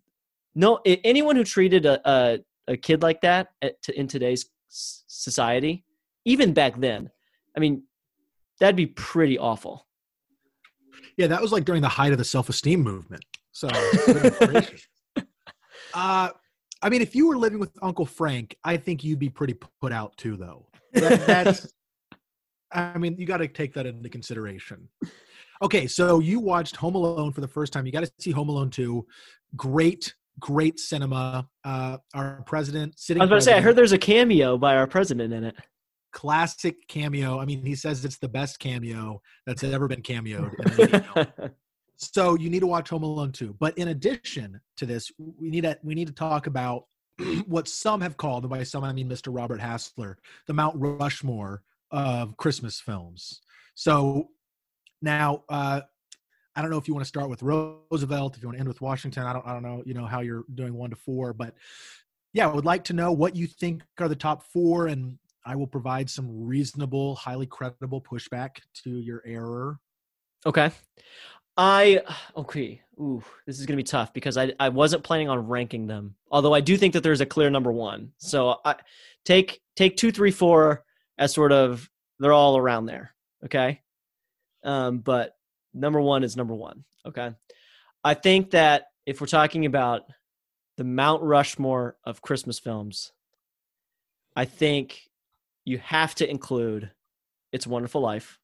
no 0.54 0.80
anyone 0.84 1.36
who 1.36 1.44
treated 1.44 1.84
a, 1.84 2.10
a, 2.10 2.38
a 2.68 2.76
kid 2.76 3.02
like 3.02 3.20
that 3.20 3.48
at, 3.60 3.80
to, 3.82 3.98
in 3.98 4.06
today's 4.08 4.46
society 4.68 5.84
even 6.24 6.52
back 6.52 6.78
then 6.80 7.10
i 7.56 7.60
mean 7.60 7.82
that'd 8.60 8.76
be 8.76 8.86
pretty 8.86 9.38
awful 9.38 9.86
Yeah, 11.16 11.26
that 11.28 11.40
was 11.42 11.52
like 11.52 11.64
during 11.64 11.82
the 11.82 11.88
height 11.88 12.12
of 12.12 12.18
the 12.18 12.24
self-esteem 12.24 12.80
movement. 12.80 13.24
So, 13.52 13.68
uh, 15.94 16.30
I 16.82 16.88
mean, 16.88 17.02
if 17.02 17.14
you 17.14 17.28
were 17.28 17.36
living 17.36 17.58
with 17.58 17.70
Uncle 17.82 18.06
Frank, 18.06 18.56
I 18.64 18.76
think 18.76 19.02
you'd 19.02 19.18
be 19.18 19.28
pretty 19.28 19.54
put 19.80 19.92
out 19.92 20.16
too, 20.16 20.36
though. 20.36 20.66
That- 20.92 21.26
that's, 21.26 21.72
I 22.72 22.98
mean, 22.98 23.16
you 23.18 23.26
got 23.26 23.38
to 23.38 23.48
take 23.48 23.74
that 23.74 23.86
into 23.86 24.08
consideration. 24.08 24.88
Okay, 25.62 25.86
so 25.88 26.20
you 26.20 26.38
watched 26.38 26.76
Home 26.76 26.94
Alone 26.94 27.32
for 27.32 27.40
the 27.40 27.48
first 27.48 27.72
time. 27.72 27.84
You 27.86 27.92
got 27.92 28.04
to 28.04 28.12
see 28.20 28.30
Home 28.30 28.48
Alone 28.48 28.70
2. 28.70 29.04
Great, 29.56 30.14
great 30.38 30.78
cinema. 30.78 31.48
Uh, 31.64 31.98
our 32.14 32.42
president 32.46 32.98
sitting. 32.98 33.20
I 33.20 33.24
was 33.24 33.30
about 33.30 33.36
to 33.36 33.42
say, 33.42 33.54
I 33.54 33.60
heard 33.60 33.76
there's 33.76 33.92
a 33.92 33.98
cameo 33.98 34.58
by 34.58 34.76
our 34.76 34.86
president 34.86 35.32
in 35.32 35.44
it. 35.44 35.56
classic 36.12 36.86
cameo. 36.88 37.38
I 37.38 37.44
mean, 37.44 37.64
he 37.64 37.74
says 37.74 38.04
it's 38.04 38.18
the 38.18 38.28
best 38.28 38.58
cameo 38.58 39.22
that's 39.46 39.62
ever 39.62 39.88
been 39.88 40.02
cameoed. 40.02 40.54
in 40.78 40.94
a 40.94 41.04
movie 41.14 41.26
film. 41.38 41.50
So 41.96 42.36
you 42.36 42.48
need 42.48 42.60
to 42.60 42.66
watch 42.66 42.90
Home 42.90 43.02
Alone 43.02 43.32
2. 43.32 43.56
But 43.58 43.76
in 43.76 43.88
addition 43.88 44.60
to 44.76 44.86
this, 44.86 45.10
we 45.18 45.50
need 45.50 45.62
to 45.62 45.76
we 45.82 45.94
need 45.94 46.06
to 46.06 46.14
talk 46.14 46.46
about 46.46 46.84
what 47.46 47.68
some 47.68 48.00
have 48.00 48.16
called, 48.16 48.44
and 48.44 48.50
by 48.50 48.62
some 48.62 48.84
I 48.84 48.92
mean 48.92 49.08
Mr. 49.08 49.34
Robert 49.34 49.60
Hassler, 49.60 50.18
the 50.46 50.54
Mount 50.54 50.76
Rushmore 50.78 51.62
of 51.90 52.36
Christmas 52.36 52.80
films. 52.80 53.40
So 53.74 54.28
now 55.02 55.42
uh 55.48 55.82
I 56.58 56.60
don't 56.60 56.72
know 56.72 56.76
if 56.76 56.88
you 56.88 56.94
want 56.94 57.04
to 57.04 57.08
start 57.08 57.30
with 57.30 57.40
Roosevelt, 57.44 58.36
if 58.36 58.42
you 58.42 58.48
want 58.48 58.56
to 58.56 58.58
end 58.58 58.68
with 58.68 58.80
Washington. 58.80 59.22
I 59.22 59.32
don't 59.32 59.46
I 59.46 59.52
don't 59.52 59.62
know, 59.62 59.80
you 59.86 59.94
know, 59.94 60.06
how 60.06 60.22
you're 60.22 60.42
doing 60.56 60.74
one 60.74 60.90
to 60.90 60.96
four, 60.96 61.32
but 61.32 61.54
yeah, 62.32 62.48
I 62.48 62.52
would 62.52 62.64
like 62.64 62.82
to 62.84 62.94
know 62.94 63.12
what 63.12 63.36
you 63.36 63.46
think 63.46 63.84
are 64.00 64.08
the 64.08 64.16
top 64.16 64.42
four, 64.42 64.88
and 64.88 65.18
I 65.46 65.54
will 65.54 65.68
provide 65.68 66.10
some 66.10 66.26
reasonable, 66.46 67.14
highly 67.14 67.46
credible 67.46 68.02
pushback 68.02 68.56
to 68.82 68.90
your 68.90 69.22
error. 69.24 69.78
okay. 70.44 70.72
I 71.56 72.02
okay. 72.36 72.82
Ooh, 73.00 73.22
this 73.46 73.60
is 73.60 73.66
gonna 73.66 73.76
be 73.76 73.84
tough 73.84 74.12
because 74.12 74.36
I 74.36 74.52
I 74.58 74.68
wasn't 74.68 75.04
planning 75.04 75.28
on 75.28 75.46
ranking 75.46 75.86
them. 75.86 76.16
Although 76.28 76.54
I 76.54 76.60
do 76.60 76.76
think 76.76 76.92
that 76.94 77.04
there's 77.04 77.20
a 77.20 77.26
clear 77.26 77.50
number 77.50 77.70
one. 77.70 78.10
So 78.18 78.56
I 78.64 78.74
take 79.24 79.60
take 79.76 79.96
two, 79.96 80.10
three, 80.10 80.32
four 80.32 80.84
as 81.18 81.32
sort 81.32 81.52
of 81.52 81.88
they're 82.18 82.32
all 82.32 82.58
around 82.58 82.86
there. 82.86 83.14
Okay. 83.44 83.80
Um, 84.64 84.98
but 84.98 85.37
number 85.74 86.00
one 86.00 86.24
is 86.24 86.36
number 86.36 86.54
one. 86.54 86.84
Okay. 87.06 87.32
I 88.04 88.14
think 88.14 88.50
that 88.50 88.86
if 89.06 89.20
we're 89.20 89.26
talking 89.26 89.66
about 89.66 90.02
the 90.76 90.84
Mount 90.84 91.22
Rushmore 91.22 91.96
of 92.04 92.22
Christmas 92.22 92.58
films, 92.58 93.12
I 94.36 94.44
think 94.44 95.08
you 95.64 95.78
have 95.78 96.14
to 96.16 96.30
include 96.30 96.90
It's 97.52 97.66
a 97.66 97.70
Wonderful 97.70 98.00
Life. 98.00 98.38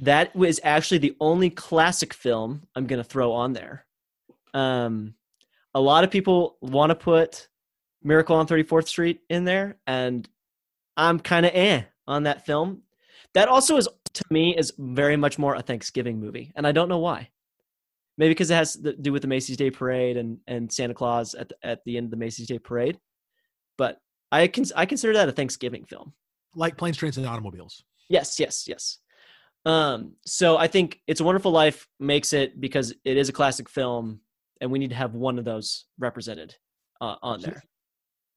That 0.00 0.34
was 0.34 0.60
actually 0.62 0.98
the 0.98 1.16
only 1.20 1.50
classic 1.50 2.14
film 2.14 2.66
I'm 2.74 2.86
going 2.86 3.02
to 3.02 3.08
throw 3.08 3.32
on 3.32 3.52
there. 3.52 3.86
Um, 4.54 5.14
a 5.74 5.80
lot 5.80 6.04
of 6.04 6.10
people 6.10 6.56
want 6.60 6.90
to 6.90 6.94
put 6.94 7.48
Miracle 8.02 8.36
on 8.36 8.46
34th 8.46 8.88
Street 8.88 9.20
in 9.28 9.44
there, 9.44 9.76
and 9.86 10.28
I'm 10.96 11.20
kind 11.20 11.46
of 11.46 11.52
eh 11.54 11.82
on 12.06 12.24
that 12.24 12.46
film. 12.46 12.82
That 13.34 13.48
also 13.48 13.76
is, 13.76 13.88
to 14.14 14.24
me, 14.30 14.56
is 14.56 14.72
very 14.78 15.16
much 15.16 15.38
more 15.38 15.54
a 15.54 15.62
Thanksgiving 15.62 16.18
movie, 16.18 16.52
and 16.56 16.66
I 16.66 16.72
don't 16.72 16.88
know 16.88 16.98
why. 16.98 17.28
Maybe 18.18 18.30
because 18.30 18.50
it 18.50 18.54
has 18.54 18.74
to 18.74 18.94
do 18.94 19.12
with 19.12 19.22
the 19.22 19.28
Macy's 19.28 19.56
Day 19.56 19.70
Parade 19.70 20.16
and, 20.16 20.38
and 20.46 20.70
Santa 20.70 20.94
Claus 20.94 21.34
at 21.34 21.48
the, 21.48 21.54
at 21.62 21.84
the 21.84 21.96
end 21.96 22.04
of 22.04 22.10
the 22.10 22.16
Macy's 22.16 22.48
Day 22.48 22.58
Parade. 22.58 22.98
But 23.78 23.98
I 24.32 24.46
can 24.46 24.64
I 24.76 24.84
consider 24.84 25.14
that 25.14 25.28
a 25.28 25.32
Thanksgiving 25.32 25.84
film. 25.84 26.12
Like 26.54 26.76
planes, 26.76 26.96
trains, 26.96 27.16
and 27.16 27.26
automobiles. 27.26 27.82
Yes, 28.08 28.38
yes, 28.38 28.66
yes. 28.66 28.98
Um, 29.64 30.14
so 30.26 30.56
I 30.56 30.66
think 30.66 31.00
It's 31.06 31.20
a 31.20 31.24
Wonderful 31.24 31.52
Life 31.52 31.86
makes 31.98 32.32
it 32.32 32.60
because 32.60 32.92
it 33.04 33.16
is 33.16 33.28
a 33.28 33.32
classic 33.32 33.68
film, 33.68 34.20
and 34.60 34.70
we 34.70 34.78
need 34.78 34.90
to 34.90 34.96
have 34.96 35.14
one 35.14 35.38
of 35.38 35.44
those 35.44 35.86
represented 35.98 36.56
uh, 37.00 37.16
on 37.22 37.40
there. 37.40 37.62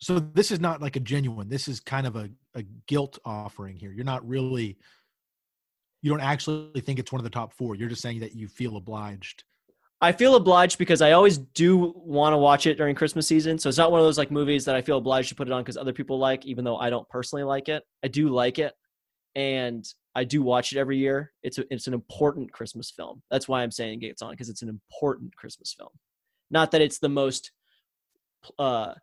So 0.04 0.20
this 0.20 0.52
is 0.52 0.60
not 0.60 0.82
like 0.82 0.98
a 0.98 1.00
genuine. 1.00 1.48
This 1.48 1.70
is 1.70 1.80
kind 1.80 2.06
of 2.06 2.18
a, 2.18 2.30
a 2.56 2.63
guilt 2.88 3.20
offering 3.24 3.78
here. 3.78 3.94
You're 3.94 4.04
not 4.04 4.28
really. 4.28 4.78
You 6.02 6.12
don't 6.12 6.20
actually 6.20 6.82
think 6.82 7.00
it's 7.00 7.13
one 7.13 7.22
of 7.22 7.24
the 7.24 7.30
top 7.30 7.54
four. 7.54 7.76
You're 7.76 7.88
just 7.88 8.02
saying 8.02 8.20
that 8.20 8.36
you 8.36 8.50
feel 8.50 8.76
obliged. 8.76 9.46
I 10.02 10.12
feel 10.12 10.36
obliged 10.36 10.78
because 10.78 11.02
I 11.02 11.13
always 11.13 11.38
do 11.38 11.94
want 11.96 12.34
to 12.34 12.38
watch 12.38 12.68
it 12.68 12.76
during 12.76 12.94
Christmas 12.94 13.26
season. 13.26 13.58
So 13.58 13.70
it's 13.70 13.78
not 13.78 13.89
one 13.89 14.02
of 14.02 14.06
those 14.06 14.18
like 14.18 14.30
movies 14.30 14.66
that 14.66 14.76
I 14.76 14.82
feel 14.82 14.98
obliged 14.98 15.30
to 15.30 15.36
put 15.36 15.48
it 15.48 15.54
on 15.54 15.63
because 15.63 15.78
other 15.78 15.94
people 15.94 16.20
like, 16.20 16.46
even 16.46 16.66
though 16.66 16.76
I 16.76 16.89
don't 16.89 17.08
personally 17.08 17.44
like 17.44 17.70
it. 17.70 17.84
I 18.04 18.10
do 18.10 18.28
like 18.28 18.60
it, 18.60 18.74
and 19.36 19.86
I 20.13 20.26
do 20.26 20.42
watch 20.42 20.74
it 20.74 20.80
every 20.80 20.98
year. 20.98 21.32
It's 21.44 21.60
a, 21.60 21.63
it's 21.74 21.88
an 21.88 21.94
important 21.94 22.52
Christmas 22.52 22.92
film. 22.92 23.24
That's 23.32 23.48
why 23.48 23.63
I'm 23.63 23.72
saying 23.72 24.02
it's 24.02 24.22
on 24.22 24.32
because 24.32 24.50
it's 24.50 24.63
an 24.63 24.70
important 24.70 25.34
Christmas 25.38 25.74
film. 25.74 25.92
Not 26.52 26.72
that 26.72 26.82
it's 26.82 27.00
the 27.00 27.08
most 27.08 27.52
uh, 28.60 28.96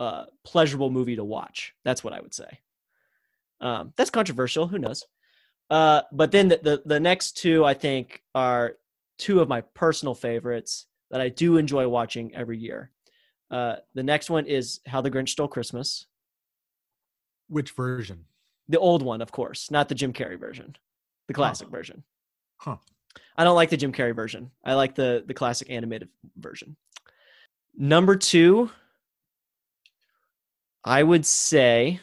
uh, 0.00 0.24
pleasurable 0.44 0.90
movie 0.90 1.14
to 1.16 1.22
watch. 1.24 1.74
That's 1.84 2.02
what 2.02 2.14
I 2.14 2.20
would 2.20 2.34
say. 2.34 2.58
Um, 3.60 3.92
that's 3.96 4.10
controversial. 4.10 4.66
Who 4.66 4.78
knows? 4.78 5.04
Uh, 5.68 6.00
but 6.10 6.32
then 6.32 6.48
the, 6.48 6.58
the 6.62 6.82
the 6.86 6.98
next 6.98 7.36
two 7.36 7.64
I 7.64 7.74
think 7.74 8.22
are 8.34 8.76
two 9.18 9.40
of 9.40 9.48
my 9.48 9.60
personal 9.60 10.14
favorites 10.14 10.86
that 11.10 11.20
I 11.20 11.28
do 11.28 11.58
enjoy 11.58 11.86
watching 11.86 12.34
every 12.34 12.58
year. 12.58 12.90
Uh, 13.50 13.76
the 13.94 14.02
next 14.02 14.30
one 14.30 14.46
is 14.46 14.80
How 14.86 15.00
the 15.00 15.10
Grinch 15.10 15.28
Stole 15.28 15.48
Christmas, 15.48 16.06
Which 17.48 17.72
version? 17.72 18.24
the 18.68 18.78
old 18.78 19.02
one, 19.02 19.20
of 19.20 19.30
course, 19.32 19.70
not 19.70 19.88
the 19.88 19.94
Jim 19.94 20.12
Carrey 20.12 20.38
version, 20.38 20.76
the 21.28 21.34
classic 21.34 21.68
version. 21.68 22.04
Huh. 22.56 22.76
I 23.36 23.44
don't 23.44 23.56
like 23.56 23.70
the 23.70 23.76
Jim 23.76 23.92
Carrey 23.92 24.14
version. 24.14 24.50
I 24.64 24.74
like 24.74 24.94
the 24.94 25.22
the 25.26 25.34
classic 25.34 25.68
animated 25.70 26.08
version. 26.36 26.76
Number 27.76 28.16
two, 28.16 28.70
I 30.84 31.02
would 31.02 31.26
say, 31.26 32.00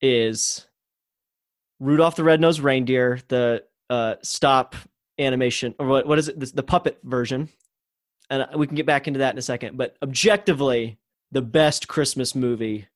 is 0.00 0.66
Rudolph 1.80 2.16
the 2.16 2.24
Red-Nosed 2.24 2.60
Reindeer, 2.60 3.20
the 3.28 3.64
uh, 3.90 4.14
stop 4.22 4.76
animation, 5.18 5.74
or 5.78 5.86
what, 5.86 6.06
what 6.06 6.18
is 6.18 6.28
it? 6.28 6.38
The, 6.38 6.46
the 6.46 6.62
puppet 6.62 6.98
version. 7.02 7.48
And 8.30 8.46
we 8.56 8.66
can 8.66 8.76
get 8.76 8.86
back 8.86 9.08
into 9.08 9.20
that 9.20 9.34
in 9.34 9.38
a 9.38 9.42
second. 9.42 9.76
But 9.76 9.96
objectively, 10.02 10.98
the 11.32 11.42
best 11.42 11.88
Christmas 11.88 12.34
movie 12.34 12.86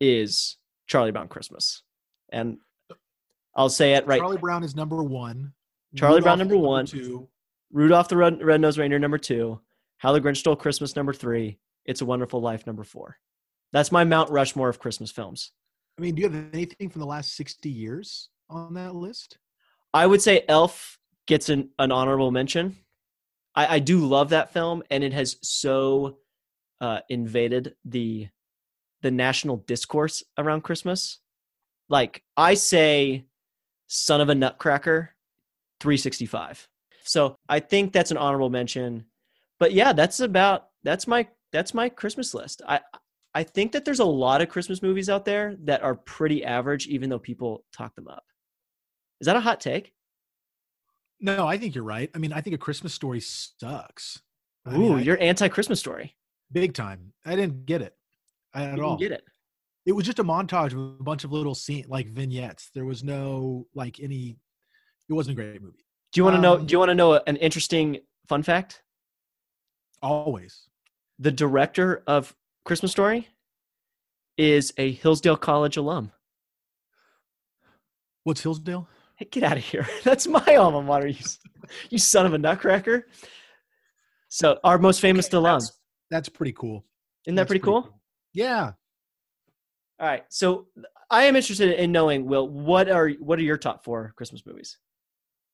is 0.00 0.56
Charlie 0.86 1.12
Brown 1.12 1.28
Christmas. 1.28 1.82
And 2.30 2.58
I'll 3.54 3.68
say 3.68 3.94
it 3.94 4.06
right. 4.06 4.18
Charlie 4.18 4.38
Brown 4.38 4.64
is 4.64 4.74
number 4.74 5.02
one. 5.02 5.52
Charlie 5.96 6.20
Brown 6.20 6.38
number 6.38 6.58
one. 6.58 6.86
Two. 6.86 7.28
Rudolph 7.72 8.08
the 8.08 8.16
Red, 8.16 8.42
Red-Nosed 8.42 8.78
Reindeer 8.78 8.98
number 8.98 9.18
two, 9.18 9.60
How 9.98 10.12
the 10.12 10.20
Grinch 10.20 10.38
Stole 10.38 10.56
Christmas 10.56 10.96
number 10.96 11.12
three, 11.12 11.58
It's 11.84 12.00
a 12.00 12.04
Wonderful 12.04 12.40
Life 12.40 12.66
number 12.66 12.84
four. 12.84 13.16
That's 13.74 13.90
my 13.90 14.04
Mount 14.04 14.30
Rushmore 14.30 14.68
of 14.68 14.78
Christmas 14.78 15.10
films. 15.10 15.50
I 15.98 16.02
mean, 16.02 16.14
do 16.14 16.22
you 16.22 16.28
have 16.30 16.54
anything 16.54 16.88
from 16.88 17.00
the 17.00 17.06
last 17.06 17.34
60 17.34 17.68
years 17.68 18.28
on 18.48 18.72
that 18.74 18.94
list? 18.94 19.36
I 19.92 20.06
would 20.06 20.22
say 20.22 20.44
Elf 20.48 20.96
gets 21.26 21.48
an, 21.48 21.70
an 21.80 21.90
honorable 21.90 22.30
mention. 22.30 22.76
I, 23.56 23.74
I 23.74 23.78
do 23.80 23.98
love 24.06 24.28
that 24.28 24.52
film, 24.52 24.84
and 24.92 25.02
it 25.02 25.12
has 25.12 25.38
so 25.42 26.18
uh, 26.80 27.00
invaded 27.08 27.74
the 27.84 28.28
the 29.02 29.10
national 29.10 29.58
discourse 29.58 30.22
around 30.38 30.62
Christmas. 30.62 31.18
Like 31.88 32.22
I 32.36 32.54
say, 32.54 33.26
"Son 33.88 34.20
of 34.20 34.28
a 34.28 34.34
Nutcracker," 34.36 35.10
three 35.80 35.96
sixty 35.96 36.26
five. 36.26 36.68
So 37.02 37.36
I 37.48 37.58
think 37.60 37.92
that's 37.92 38.12
an 38.12 38.16
honorable 38.18 38.50
mention. 38.50 39.06
But 39.58 39.72
yeah, 39.72 39.92
that's 39.92 40.20
about 40.20 40.68
that's 40.84 41.06
my 41.06 41.28
that's 41.52 41.74
my 41.74 41.88
Christmas 41.88 42.34
list. 42.34 42.62
I 42.66 42.80
I 43.34 43.42
think 43.42 43.72
that 43.72 43.84
there's 43.84 44.00
a 44.00 44.04
lot 44.04 44.40
of 44.42 44.48
Christmas 44.48 44.80
movies 44.82 45.08
out 45.10 45.24
there 45.24 45.56
that 45.64 45.82
are 45.82 45.94
pretty 45.96 46.44
average, 46.44 46.86
even 46.86 47.10
though 47.10 47.18
people 47.18 47.64
talk 47.72 47.94
them 47.96 48.06
up. 48.08 48.24
Is 49.20 49.26
that 49.26 49.36
a 49.36 49.40
hot 49.40 49.60
take? 49.60 49.92
No, 51.20 51.46
I 51.46 51.58
think 51.58 51.74
you're 51.74 51.84
right. 51.84 52.10
I 52.14 52.18
mean, 52.18 52.32
I 52.32 52.40
think 52.40 52.54
a 52.54 52.58
Christmas 52.58 52.92
story 52.94 53.20
sucks. 53.20 54.20
I 54.66 54.74
Ooh, 54.74 54.78
mean, 54.78 54.92
I- 54.94 55.00
you're 55.02 55.20
anti-Christmas 55.20 55.80
story. 55.80 56.16
big 56.52 56.74
time. 56.74 57.12
I 57.24 57.34
didn't 57.34 57.66
get 57.66 57.82
it 57.82 57.96
at 58.54 58.62
You 58.62 58.70
didn't 58.70 58.84
all. 58.84 58.96
get 58.96 59.12
it. 59.12 59.24
It 59.86 59.92
was 59.92 60.06
just 60.06 60.18
a 60.18 60.24
montage 60.24 60.72
of 60.72 60.78
a 60.78 61.02
bunch 61.02 61.24
of 61.24 61.32
little 61.32 61.54
scene 61.54 61.84
like 61.88 62.08
vignettes. 62.08 62.70
There 62.74 62.84
was 62.84 63.02
no 63.04 63.66
like 63.74 64.00
any. 64.00 64.36
It 65.08 65.12
wasn't 65.12 65.38
a 65.38 65.42
great 65.42 65.60
movie. 65.60 65.84
Do 66.12 66.20
you 66.20 66.24
want 66.24 66.36
to 66.36 66.40
know? 66.40 66.54
Um, 66.54 66.66
Do 66.66 66.72
you 66.72 66.78
want 66.78 66.88
to 66.90 66.94
know 66.94 67.14
an 67.26 67.36
interesting 67.36 67.98
fun 68.28 68.42
fact? 68.42 68.82
Always. 70.02 70.68
The 71.18 71.30
director 71.32 72.02
of 72.06 72.34
Christmas 72.64 72.92
Story 72.92 73.28
is 74.38 74.72
a 74.78 74.92
Hillsdale 74.92 75.36
College 75.36 75.76
alum. 75.76 76.12
What's 78.24 78.40
Hillsdale? 78.42 78.88
Hey, 79.16 79.26
get 79.30 79.42
out 79.42 79.56
of 79.58 79.62
here! 79.64 79.86
That's 80.04 80.26
my 80.26 80.56
alma 80.56 80.82
mater. 80.82 81.08
You, 81.08 81.22
you 81.90 81.98
son 81.98 82.26
of 82.26 82.34
a 82.34 82.38
nutcracker. 82.38 83.06
So 84.28 84.58
our 84.64 84.78
most 84.78 85.00
famous 85.00 85.26
Okay, 85.26 85.36
alum. 85.36 85.60
that's- 85.60 85.78
That's 86.10 86.28
pretty 86.28 86.52
cool. 86.52 86.84
Isn't 87.26 87.36
that 87.36 87.42
That's 87.42 87.48
pretty 87.48 87.62
cool? 87.62 88.00
Yeah. 88.32 88.72
All 90.00 90.06
right. 90.08 90.24
So 90.28 90.66
I 91.10 91.24
am 91.24 91.36
interested 91.36 91.70
in 91.80 91.92
knowing, 91.92 92.26
Will, 92.26 92.48
what 92.48 92.90
are 92.90 93.10
what 93.20 93.38
are 93.38 93.42
your 93.42 93.56
top 93.56 93.84
four 93.84 94.12
Christmas 94.16 94.44
movies? 94.44 94.78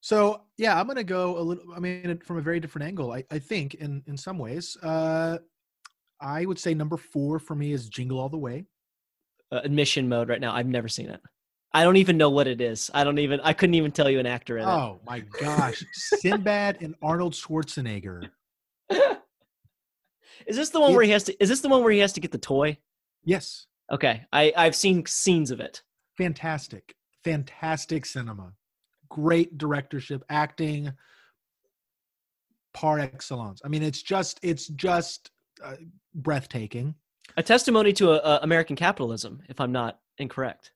So 0.01 0.43
yeah, 0.57 0.81
I'm 0.81 0.87
gonna 0.87 1.05
go 1.05 1.39
a 1.39 1.43
little. 1.43 1.65
I 1.77 1.79
mean, 1.81 2.19
from 2.25 2.39
a 2.39 2.41
very 2.41 2.59
different 2.59 2.89
angle. 2.89 3.13
I, 3.13 3.25
I 3.31 3.39
think 3.39 3.75
in 3.75 4.03
in 4.07 4.17
some 4.17 4.39
ways, 4.39 4.77
uh, 4.83 5.39
I 6.21 6.45
would 6.45 6.59
say 6.59 6.75
number 6.75 6.97
four 6.97 7.39
for 7.39 7.55
me 7.55 7.73
is 7.73 7.89
Jingle 7.89 8.21
All 8.21 8.29
the 8.29 8.37
Way. 8.39 8.67
Uh, 9.53 9.61
admission 9.65 10.09
mode 10.09 10.29
right 10.29 10.41
now. 10.41 10.55
I've 10.55 10.67
never 10.67 10.89
seen 10.89 11.09
it. 11.09 11.21
I 11.73 11.85
don't 11.85 11.97
even 11.97 12.17
know 12.17 12.31
what 12.31 12.47
it 12.47 12.61
is. 12.61 12.91
I 12.95 13.05
don't 13.05 13.19
even. 13.19 13.41
I 13.41 13.53
couldn't 13.53 13.75
even 13.75 13.93
tell 13.93 14.11
you 14.11 14.19
an 14.19 14.27
actor 14.27 14.59
in 14.59 14.65
Oh 14.65 15.01
my 15.07 15.21
gosh, 15.21 15.85
Sinbad 15.93 16.79
and 16.83 16.95
Arnold 17.03 17.33
Schwarzenegger. 17.33 18.29
is 18.91 20.57
this 20.57 20.71
the 20.71 20.81
one 20.81 20.93
where 20.93 21.03
he 21.05 21.11
has 21.11 21.25
to? 21.25 21.43
Is 21.43 21.49
this 21.49 21.61
the 21.61 21.69
one 21.69 21.83
where 21.83 21.93
he 21.93 22.01
has 22.01 22.13
to 22.15 22.21
get 22.21 22.33
the 22.33 22.39
toy? 22.39 22.77
Yes, 23.25 23.67
Okay, 23.91 24.25
I 24.33 24.53
I've 24.57 24.77
seen 24.77 25.05
scenes 25.07 25.51
of 25.51 25.61
it. 25.61 25.83
fantastic, 26.17 26.95
fantastic 27.25 28.07
cinema, 28.07 28.53
great 29.09 29.57
directorship, 29.59 30.23
acting, 30.29 30.93
par 32.73 32.99
excellence. 32.99 33.61
I 33.65 33.69
mean, 33.69 33.83
it's 33.83 34.03
just 34.03 34.39
it's 34.43 34.67
just 34.69 35.31
uh, 35.65 35.77
breathtaking. 36.15 36.95
A 37.37 37.43
testimony 37.43 37.93
to 37.95 38.13
a, 38.13 38.17
a 38.17 38.41
American 38.43 38.77
capitalism, 38.77 39.43
if 39.49 39.61
I'm 39.61 39.73
not 39.73 40.01
incorrect. 40.19 40.73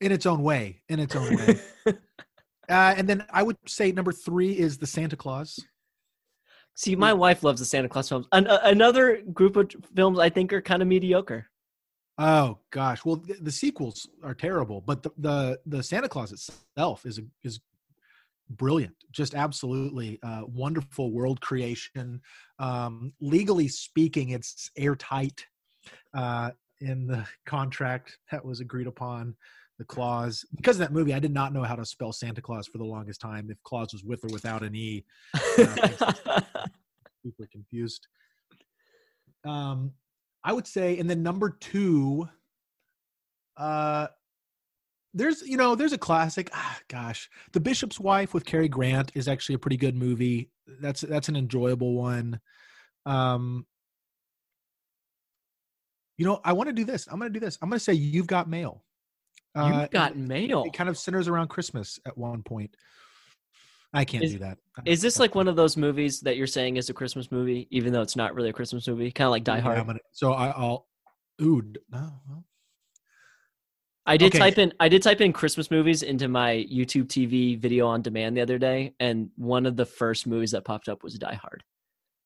in 0.00 0.12
its 0.12 0.26
own 0.26 0.42
way. 0.42 0.82
In 0.88 0.98
its 0.98 1.14
own 1.14 1.36
way. 1.36 1.60
uh, 1.86 1.92
and 2.68 3.08
then 3.08 3.24
I 3.30 3.42
would 3.42 3.56
say 3.66 3.92
number 3.92 4.12
three 4.12 4.52
is 4.52 4.78
the 4.78 4.86
Santa 4.86 5.16
Claus. 5.16 5.58
See, 6.74 6.94
my 6.94 7.12
wife 7.12 7.42
loves 7.42 7.58
the 7.58 7.66
Santa 7.66 7.88
Claus 7.88 8.08
films. 8.08 8.26
An- 8.30 8.46
another 8.46 9.20
group 9.32 9.56
of 9.56 9.70
films 9.96 10.18
I 10.18 10.30
think 10.30 10.52
are 10.52 10.62
kind 10.62 10.80
of 10.80 10.88
mediocre. 10.88 11.50
Oh 12.18 12.58
gosh, 12.70 13.04
well 13.04 13.16
the, 13.16 13.34
the 13.40 13.52
sequels 13.52 14.08
are 14.24 14.34
terrible, 14.34 14.80
but 14.80 15.02
the, 15.02 15.10
the 15.18 15.60
the 15.66 15.82
Santa 15.82 16.08
Claus 16.08 16.32
itself 16.32 17.06
is 17.06 17.18
a, 17.18 17.22
is 17.44 17.60
brilliant, 18.50 18.94
just 19.10 19.34
absolutely 19.34 20.18
uh, 20.22 20.42
wonderful 20.46 21.12
world 21.12 21.40
creation. 21.40 22.20
Um, 22.58 23.12
legally 23.20 23.68
speaking, 23.68 24.30
it's 24.30 24.70
airtight 24.76 25.44
uh, 26.14 26.50
in 26.80 27.06
the 27.06 27.26
contract 27.46 28.18
that 28.30 28.44
was 28.44 28.60
agreed 28.60 28.86
upon. 28.86 29.34
The 29.78 29.84
clause 29.84 30.44
because 30.56 30.74
of 30.74 30.80
that 30.80 30.92
movie, 30.92 31.14
I 31.14 31.20
did 31.20 31.32
not 31.32 31.52
know 31.52 31.62
how 31.62 31.76
to 31.76 31.86
spell 31.86 32.12
Santa 32.12 32.42
Claus 32.42 32.66
for 32.66 32.78
the 32.78 32.84
longest 32.84 33.20
time. 33.20 33.48
If 33.48 33.62
clause 33.62 33.92
was 33.92 34.02
with 34.02 34.24
or 34.24 34.28
without 34.32 34.64
an 34.64 34.74
e, 34.74 35.04
super 35.54 37.46
confused. 37.52 38.08
Um, 39.44 39.92
I 40.42 40.52
would 40.52 40.66
say, 40.66 40.98
and 40.98 41.08
then 41.08 41.22
number 41.22 41.50
two, 41.60 42.28
uh, 43.56 44.08
there's 45.18 45.42
you 45.42 45.56
know 45.56 45.74
there's 45.74 45.92
a 45.92 45.98
classic. 45.98 46.48
Ah, 46.54 46.78
gosh, 46.88 47.28
The 47.52 47.60
Bishop's 47.60 48.00
Wife 48.00 48.32
with 48.32 48.44
Cary 48.44 48.68
Grant 48.68 49.12
is 49.14 49.28
actually 49.28 49.56
a 49.56 49.58
pretty 49.58 49.76
good 49.76 49.96
movie. 49.96 50.50
That's 50.80 51.00
that's 51.02 51.28
an 51.28 51.36
enjoyable 51.36 51.94
one. 51.94 52.40
Um, 53.04 53.66
you 56.16 56.24
know, 56.24 56.40
I 56.44 56.52
want 56.52 56.68
to 56.68 56.72
do 56.72 56.84
this. 56.84 57.06
I'm 57.10 57.18
going 57.18 57.32
to 57.32 57.38
do 57.38 57.44
this. 57.44 57.58
I'm 57.62 57.68
going 57.68 57.78
to 57.78 57.84
say 57.84 57.92
You've 57.92 58.26
Got 58.26 58.48
Mail. 58.48 58.82
Uh, 59.54 59.80
You've 59.82 59.90
got 59.90 60.16
mail. 60.16 60.64
It 60.64 60.72
kind 60.72 60.88
of 60.88 60.96
centers 60.98 61.26
around 61.26 61.48
Christmas 61.48 61.98
at 62.06 62.16
one 62.16 62.42
point. 62.42 62.76
I 63.92 64.04
can't 64.04 64.22
Is- 64.22 64.32
do 64.32 64.38
that. 64.40 64.58
Is 64.84 65.00
this 65.00 65.18
like 65.18 65.34
one 65.34 65.48
of 65.48 65.56
those 65.56 65.76
movies 65.76 66.20
that 66.20 66.36
you're 66.36 66.46
saying 66.46 66.76
is 66.76 66.90
a 66.90 66.94
Christmas 66.94 67.32
movie, 67.32 67.66
even 67.70 67.92
though 67.92 68.02
it's 68.02 68.14
not 68.14 68.34
really 68.34 68.50
a 68.50 68.52
Christmas 68.52 68.86
movie? 68.86 69.10
Kind 69.10 69.26
of 69.26 69.30
like 69.32 69.44
Die 69.44 69.56
Yeah, 69.56 69.62
Hard. 69.62 69.86
Gonna- 69.86 69.98
so 70.12 70.32
I, 70.32 70.48
I'll. 70.50 70.86
Ooh, 71.40 71.62
no. 71.90 72.12
I 74.08 74.16
did 74.16 74.28
Okay. 74.28 74.38
type 74.38 74.58
in 74.58 74.72
I 74.80 74.88
did 74.88 75.02
type 75.02 75.20
in 75.20 75.32
Christmas 75.32 75.70
movies 75.70 76.02
into 76.02 76.28
my 76.28 76.66
YouTube 76.72 77.06
TV 77.06 77.58
video 77.58 77.86
on 77.86 78.02
demand 78.02 78.36
the 78.36 78.40
other 78.40 78.58
day, 78.58 78.94
and 78.98 79.30
one 79.36 79.66
of 79.66 79.76
the 79.76 79.86
first 79.86 80.26
movies 80.26 80.52
that 80.52 80.64
popped 80.64 80.88
up 80.88 81.02
was 81.02 81.18
Die 81.18 81.34
Hard, 81.34 81.62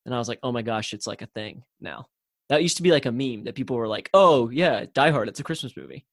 and 0.06 0.14
I 0.14 0.18
was 0.18 0.28
like, 0.28 0.38
oh 0.42 0.52
my 0.52 0.62
gosh, 0.62 0.94
it's 0.94 1.06
like 1.06 1.22
a 1.22 1.26
thing 1.26 1.64
now. 1.80 2.06
That 2.48 2.62
used 2.62 2.76
to 2.76 2.82
be 2.82 2.92
like 2.92 3.06
a 3.06 3.12
meme 3.12 3.44
that 3.44 3.54
people 3.54 3.76
were 3.76 3.88
like, 3.88 4.10
oh 4.14 4.48
yeah, 4.50 4.86
Die 4.94 5.10
Hard, 5.10 5.28
it's 5.28 5.40
a 5.40 5.44
Christmas 5.44 5.76
movie. 5.76 6.06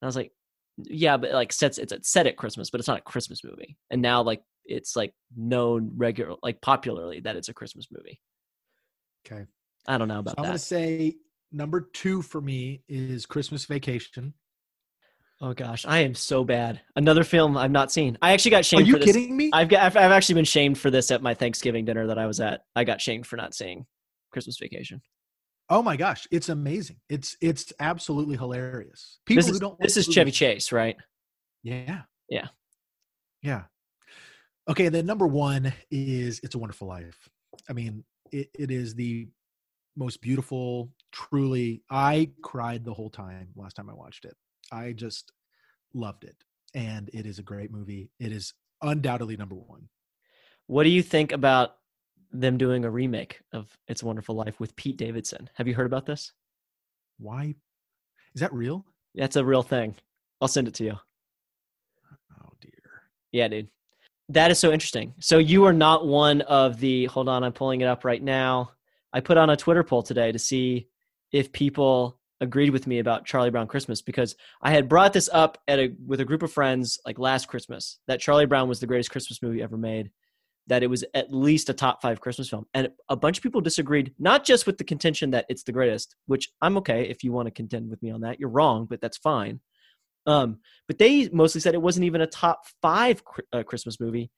And 0.00 0.06
I 0.06 0.06
was 0.06 0.16
like, 0.16 0.32
yeah, 0.78 1.16
but 1.16 1.32
like 1.32 1.52
sets 1.52 1.78
it's 1.78 1.94
set 2.10 2.26
at 2.26 2.36
Christmas, 2.36 2.70
but 2.70 2.80
it's 2.80 2.88
not 2.88 2.98
a 2.98 3.02
Christmas 3.02 3.42
movie. 3.44 3.76
And 3.90 4.02
now 4.02 4.22
like 4.22 4.42
it's 4.64 4.96
like 4.96 5.14
known 5.36 5.92
regular 5.96 6.36
like 6.42 6.60
popularly 6.60 7.20
that 7.20 7.36
it's 7.36 7.48
a 7.48 7.54
Christmas 7.54 7.88
movie. 7.90 8.20
Okay. 9.26 9.46
I 9.86 9.98
don't 9.98 10.08
know 10.08 10.14
So 10.14 10.20
about 10.20 10.34
I'm 10.38 10.44
going 10.44 10.52
to 10.52 10.58
say 10.58 11.16
number 11.52 11.88
two 11.92 12.22
for 12.22 12.40
me 12.40 12.82
is 12.88 13.26
Christmas 13.26 13.64
Vacation. 13.64 14.34
Oh 15.42 15.54
gosh, 15.54 15.86
I 15.86 16.00
am 16.00 16.14
so 16.14 16.44
bad. 16.44 16.82
Another 16.96 17.24
film 17.24 17.56
I've 17.56 17.70
not 17.70 17.90
seen. 17.90 18.18
I 18.20 18.32
actually 18.32 18.50
got 18.50 18.64
shamed. 18.64 18.82
Are 18.82 18.86
you 18.86 18.92
for 18.94 18.98
this. 18.98 19.06
kidding 19.06 19.36
me? 19.36 19.50
I've 19.54 19.68
got 19.70 19.82
I've, 19.82 19.96
I've 19.96 20.12
actually 20.12 20.34
been 20.34 20.44
shamed 20.44 20.76
for 20.76 20.90
this 20.90 21.10
at 21.10 21.22
my 21.22 21.32
Thanksgiving 21.32 21.86
dinner 21.86 22.06
that 22.08 22.18
I 22.18 22.26
was 22.26 22.40
at. 22.40 22.64
I 22.76 22.84
got 22.84 23.00
shamed 23.00 23.26
for 23.26 23.36
not 23.36 23.54
seeing 23.54 23.86
Christmas 24.32 24.58
Vacation. 24.58 25.00
oh 25.70 25.82
my 25.82 25.96
gosh, 25.96 26.26
it's 26.30 26.50
amazing. 26.50 26.96
It's 27.08 27.36
it's 27.40 27.72
absolutely 27.80 28.36
hilarious. 28.36 29.20
People 29.24 29.40
This 29.40 29.48
who 29.48 29.52
is 29.54 29.60
don't 29.60 29.78
this 29.80 29.96
is 29.96 30.06
Chevy 30.06 30.30
Chase, 30.30 30.72
right? 30.72 30.96
Yeah. 31.62 32.02
Yeah. 32.28 32.48
Yeah. 33.42 33.62
Okay, 34.68 34.88
then 34.90 35.06
number 35.06 35.26
one 35.26 35.72
is 35.90 36.40
It's 36.42 36.54
a 36.54 36.58
Wonderful 36.58 36.86
Life. 36.86 37.28
I 37.68 37.72
mean, 37.72 38.04
it, 38.30 38.50
it 38.58 38.70
is 38.70 38.94
the 38.94 39.26
most 39.96 40.20
beautiful, 40.20 40.90
truly. 41.12 41.82
I 41.90 42.30
cried 42.42 42.84
the 42.84 42.94
whole 42.94 43.10
time 43.10 43.48
last 43.56 43.74
time 43.74 43.88
I 43.90 43.94
watched 43.94 44.26
it. 44.26 44.36
I 44.70 44.92
just 44.92 45.32
loved 45.94 46.24
it. 46.24 46.36
And 46.74 47.10
it 47.12 47.26
is 47.26 47.38
a 47.38 47.42
great 47.42 47.70
movie. 47.70 48.10
It 48.18 48.32
is 48.32 48.54
undoubtedly 48.82 49.36
number 49.36 49.56
one. 49.56 49.88
What 50.66 50.84
do 50.84 50.90
you 50.90 51.02
think 51.02 51.32
about 51.32 51.76
them 52.32 52.56
doing 52.58 52.84
a 52.84 52.90
remake 52.90 53.40
of 53.52 53.76
It's 53.88 54.02
a 54.02 54.06
Wonderful 54.06 54.36
Life 54.36 54.60
with 54.60 54.76
Pete 54.76 54.96
Davidson? 54.96 55.50
Have 55.54 55.66
you 55.66 55.74
heard 55.74 55.86
about 55.86 56.06
this? 56.06 56.32
Why? 57.18 57.54
Is 58.34 58.40
that 58.40 58.52
real? 58.52 58.86
That's 59.14 59.36
a 59.36 59.44
real 59.44 59.64
thing. 59.64 59.96
I'll 60.40 60.48
send 60.48 60.68
it 60.68 60.74
to 60.74 60.84
you. 60.84 60.98
Oh, 62.40 62.52
dear. 62.60 62.70
Yeah, 63.32 63.48
dude. 63.48 63.68
That 64.28 64.52
is 64.52 64.60
so 64.60 64.70
interesting. 64.70 65.12
So 65.18 65.38
you 65.38 65.64
are 65.64 65.72
not 65.72 66.06
one 66.06 66.42
of 66.42 66.78
the 66.78 67.06
hold 67.06 67.28
on, 67.28 67.42
I'm 67.42 67.52
pulling 67.52 67.80
it 67.80 67.88
up 67.88 68.04
right 68.04 68.22
now. 68.22 68.70
I 69.12 69.18
put 69.18 69.36
on 69.36 69.50
a 69.50 69.56
Twitter 69.56 69.82
poll 69.82 70.04
today 70.04 70.30
to 70.30 70.38
see 70.38 70.86
if 71.32 71.50
people 71.50 72.19
agreed 72.40 72.70
with 72.70 72.86
me 72.86 72.98
about 72.98 73.26
Charlie 73.26 73.50
Brown 73.50 73.66
Christmas 73.66 74.02
because 74.02 74.34
I 74.62 74.70
had 74.70 74.88
brought 74.88 75.12
this 75.12 75.28
up 75.32 75.58
at 75.68 75.78
a 75.78 75.92
with 76.06 76.20
a 76.20 76.24
group 76.24 76.42
of 76.42 76.52
friends 76.52 76.98
like 77.04 77.18
last 77.18 77.48
Christmas 77.48 77.98
that 78.06 78.20
Charlie 78.20 78.46
Brown 78.46 78.68
was 78.68 78.80
the 78.80 78.86
greatest 78.86 79.10
Christmas 79.10 79.42
movie 79.42 79.62
ever 79.62 79.76
made. 79.76 80.10
that 80.70 80.82
it 80.84 80.86
was 80.86 81.04
at 81.14 81.32
least 81.32 81.68
a 81.68 81.74
top 81.74 82.00
five 82.00 82.20
Christmas 82.20 82.48
film. 82.48 82.64
And 82.74 82.90
a 83.08 83.16
bunch 83.16 83.36
of 83.36 83.42
people 83.42 83.60
disagreed, 83.60 84.14
not 84.18 84.44
just 84.44 84.66
with 84.66 84.78
the 84.78 84.84
contention 84.84 85.32
that 85.32 85.46
it's 85.48 85.64
the 85.64 85.72
greatest, 85.72 86.14
which 86.26 86.48
I'm 86.62 86.76
okay 86.78 87.08
if 87.08 87.24
you 87.24 87.32
want 87.32 87.46
to 87.46 87.50
contend 87.50 87.90
with 87.90 88.00
me 88.02 88.10
on 88.12 88.20
that. 88.22 88.38
You're 88.38 88.50
wrong, 88.50 88.86
but 88.88 89.00
that's 89.00 89.18
fine. 89.18 89.60
Um, 90.26 90.58
but 90.86 90.98
they 90.98 91.28
mostly 91.30 91.60
said 91.60 91.74
it 91.74 91.82
wasn't 91.82 92.04
even 92.04 92.20
a 92.20 92.26
top 92.26 92.62
five 92.80 93.22
uh, 93.52 93.64
Christmas 93.64 93.98
movie, 93.98 94.30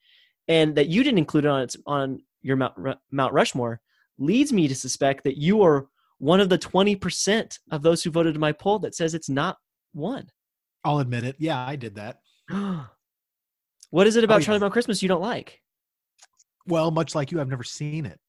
and 0.49 0.75
that 0.77 0.89
you 0.89 1.05
didn't 1.05 1.19
include 1.19 1.45
it 1.45 1.49
on 1.49 1.63
its 1.63 1.77
on 1.87 2.21
your 2.41 2.57
Mount, 2.57 2.97
Mount 3.11 3.33
Rushmore 3.35 3.81
leads 4.19 4.53
me 4.53 4.69
to 4.69 4.75
suspect 4.75 5.25
that 5.25 5.37
you 5.37 5.63
are 5.63 5.89
one 6.23 6.39
of 6.39 6.49
the 6.49 6.57
20% 6.57 7.59
of 7.73 7.83
those 7.83 8.05
who 8.05 8.11
voted 8.13 8.37
in 8.37 8.41
my 8.41 8.53
poll 8.53 8.79
that 8.79 8.95
says 8.95 9.13
it's 9.13 9.29
not 9.29 9.57
one. 9.93 10.29
I'll 10.85 11.01
admit 11.01 11.25
it. 11.25 11.35
Yeah, 11.41 11.59
I 11.59 11.75
did 11.75 11.97
that. 11.97 12.21
what 13.91 14.07
is 14.07 14.15
it 14.15 14.23
about 14.23 14.37
oh, 14.37 14.39
yeah. 14.39 14.45
Charlie 14.45 14.59
Brown 14.61 14.71
Christmas 14.71 15.03
you 15.03 15.09
don't 15.09 15.21
like? 15.21 15.61
Well, 16.65 16.93
much 16.93 17.17
like 17.17 17.33
you, 17.33 17.41
I've 17.41 17.49
never 17.49 17.65
seen 17.65 18.07
it. 18.07 18.21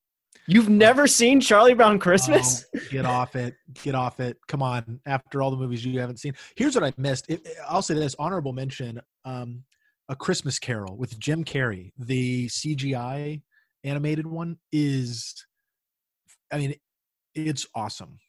You've 0.47 0.69
never 0.69 1.06
seen 1.06 1.39
Charlie 1.39 1.75
Brown 1.75 1.99
Christmas? 1.99 2.65
Oh, 2.75 2.79
get 2.89 3.06
off 3.06 3.36
it. 3.36 3.53
Get 3.84 3.93
off 3.93 4.19
it. 4.19 4.38
Come 4.47 4.63
on. 4.63 4.99
After 5.06 5.43
all 5.43 5.51
the 5.51 5.58
movies 5.58 5.86
you 5.86 5.99
haven't 5.99 6.17
seen. 6.17 6.34
Here's 6.56 6.73
what 6.73 6.84
I 6.84 6.93
missed. 6.97 7.29
It, 7.29 7.47
I'll 7.69 7.84
say 7.84 7.93
this 7.93 8.15
honorable 8.17 8.53
mention 8.53 9.01
um, 9.23 9.65
A 10.10 10.15
Christmas 10.15 10.58
Carol 10.58 10.97
with 10.97 11.19
Jim 11.19 11.43
Carrey. 11.43 11.91
The 11.99 12.47
CGI 12.47 13.43
animated 13.84 14.25
one 14.25 14.58
is, 14.71 15.45
I 16.51 16.58
mean, 16.58 16.73
it's 17.36 17.67
awesome. 17.76 18.19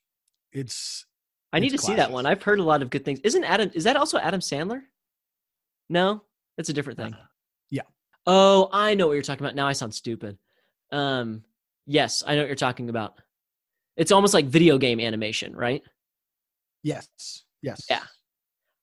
It's. 0.52 1.06
I 1.52 1.60
need 1.60 1.70
to 1.70 1.78
classic. 1.78 1.92
see 1.92 1.96
that 1.96 2.10
one. 2.10 2.26
I've 2.26 2.42
heard 2.42 2.58
a 2.58 2.64
lot 2.64 2.82
of 2.82 2.90
good 2.90 3.04
things. 3.04 3.20
Isn't 3.20 3.44
Adam, 3.44 3.70
is 3.74 3.84
that 3.84 3.96
also 3.96 4.18
Adam 4.18 4.40
Sandler? 4.40 4.82
No, 5.88 6.22
that's 6.56 6.68
a 6.68 6.72
different 6.72 6.98
thing. 6.98 7.14
Uh, 7.14 7.26
yeah. 7.70 7.82
Oh, 8.26 8.68
I 8.72 8.94
know 8.94 9.06
what 9.06 9.12
you're 9.12 9.22
talking 9.22 9.44
about. 9.44 9.54
Now 9.54 9.68
I 9.68 9.72
sound 9.72 9.94
stupid. 9.94 10.36
Um, 10.90 11.44
yes, 11.86 12.24
I 12.26 12.34
know 12.34 12.42
what 12.42 12.48
you're 12.48 12.56
talking 12.56 12.88
about. 12.88 13.20
It's 13.96 14.10
almost 14.10 14.34
like 14.34 14.46
video 14.46 14.78
game 14.78 14.98
animation, 14.98 15.54
right? 15.54 15.82
Yes. 16.82 17.08
Yes. 17.62 17.86
Yeah. 17.88 18.02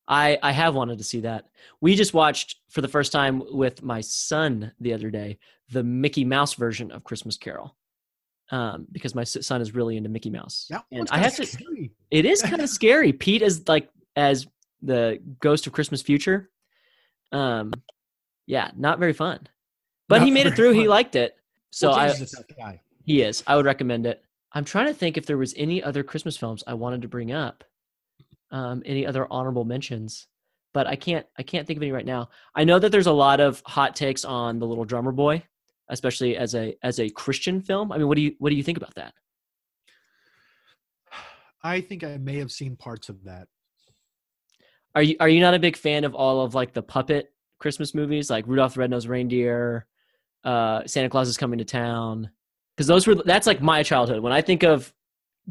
I 0.08 0.38
I 0.42 0.52
have 0.52 0.76
wanted 0.76 0.98
to 0.98 1.04
see 1.04 1.22
that. 1.22 1.46
We 1.82 1.96
just 1.96 2.14
watched 2.14 2.58
for 2.70 2.82
the 2.82 2.88
first 2.88 3.12
time 3.12 3.44
with 3.52 3.84
my 3.84 4.02
son 4.02 4.72
the 4.80 4.94
other 4.94 5.10
day 5.10 5.38
the 5.70 5.84
Mickey 5.84 6.26
Mouse 6.26 6.54
version 6.54 6.92
of 6.92 7.04
Christmas 7.04 7.38
Carol. 7.38 7.76
Um, 8.52 8.86
because 8.92 9.16
my 9.16 9.24
son 9.24 9.62
is 9.62 9.74
really 9.74 9.96
into 9.96 10.10
Mickey 10.10 10.30
Mouse. 10.30 10.68
That 10.70 10.84
and 10.92 11.08
I 11.10 11.20
have 11.20 11.36
to. 11.38 11.90
It 12.12 12.26
is 12.26 12.42
kind 12.42 12.62
of 12.62 12.70
scary. 12.80 13.14
Pete 13.14 13.42
is 13.42 13.66
like 13.70 13.90
as 14.18 14.46
the 14.82 15.20
ghost 15.40 15.68
of 15.68 15.74
Christmas 15.74 16.02
Future. 16.02 16.50
Um, 17.32 17.72
yeah, 18.48 18.72
not 18.76 19.00
very 19.00 19.14
fun. 19.14 19.48
But 20.10 20.18
not 20.18 20.26
he 20.26 20.32
made 20.32 20.48
it 20.48 20.56
through. 20.56 20.74
Fun. 20.74 20.82
He 20.82 20.88
liked 20.90 21.16
it. 21.16 21.38
So 21.72 21.92
well, 21.92 22.00
I, 22.00 22.80
he 23.06 23.22
is. 23.22 23.42
I 23.48 23.56
would 23.56 23.66
recommend 23.66 24.06
it. 24.06 24.22
I'm 24.52 24.66
trying 24.66 24.88
to 24.88 24.94
think 24.94 25.18
if 25.18 25.26
there 25.26 25.38
was 25.38 25.54
any 25.56 25.82
other 25.82 26.04
Christmas 26.04 26.36
films 26.36 26.64
I 26.68 26.74
wanted 26.74 27.04
to 27.04 27.08
bring 27.08 27.32
up. 27.32 27.64
Um, 28.52 28.84
any 28.86 29.08
other 29.08 29.26
honorable 29.32 29.64
mentions, 29.64 30.28
but 30.74 30.86
I 30.86 30.98
can't. 30.98 31.26
I 31.38 31.44
can't 31.44 31.66
think 31.66 31.78
of 31.78 31.84
any 31.84 31.94
right 31.94 32.06
now. 32.06 32.28
I 32.54 32.66
know 32.66 32.80
that 32.80 32.92
there's 32.92 33.08
a 33.08 33.14
lot 33.14 33.40
of 33.40 33.64
hot 33.66 33.96
takes 33.96 34.26
on 34.26 34.60
the 34.60 34.68
Little 34.68 34.84
Drummer 34.84 35.14
Boy, 35.14 35.44
especially 35.92 36.36
as 36.36 36.56
a 36.56 36.76
as 36.82 37.00
a 37.00 37.10
Christian 37.10 37.62
film. 37.62 37.92
I 37.92 37.98
mean, 37.98 38.08
what 38.08 38.16
do 38.16 38.24
you 38.24 38.34
what 38.40 38.50
do 38.50 38.56
you 38.56 38.64
think 38.64 38.78
about 38.78 38.96
that? 38.96 39.14
I 41.64 41.82
think 41.82 42.04
I 42.04 42.18
may 42.18 42.38
have 42.38 42.52
seen 42.52 42.76
parts 42.76 43.10
of 43.10 43.24
that. 43.26 43.48
Are 44.96 45.04
you 45.04 45.16
are 45.20 45.30
you 45.30 45.42
not 45.42 45.54
a 45.54 45.60
big 45.60 45.78
fan 45.78 46.04
of 46.04 46.16
all 46.16 46.42
of 46.42 46.56
like 46.56 46.74
the 46.74 46.82
puppet 46.82 47.32
Christmas 47.60 47.94
movies 47.94 48.30
like 48.30 48.48
Rudolph 48.48 48.74
the 48.74 48.80
Red-Nosed 48.80 49.08
Reindeer, 49.08 49.86
uh, 50.44 50.82
Santa 50.88 51.10
Claus 51.10 51.28
is 51.28 51.38
Coming 51.38 51.60
to 51.60 51.66
Town? 51.66 52.32
Because 52.76 52.88
those 52.88 53.06
were 53.06 53.16
that's 53.16 53.46
like 53.46 53.62
my 53.62 53.84
childhood. 53.84 54.22
When 54.22 54.34
I 54.34 54.42
think 54.42 54.64
of 54.64 54.92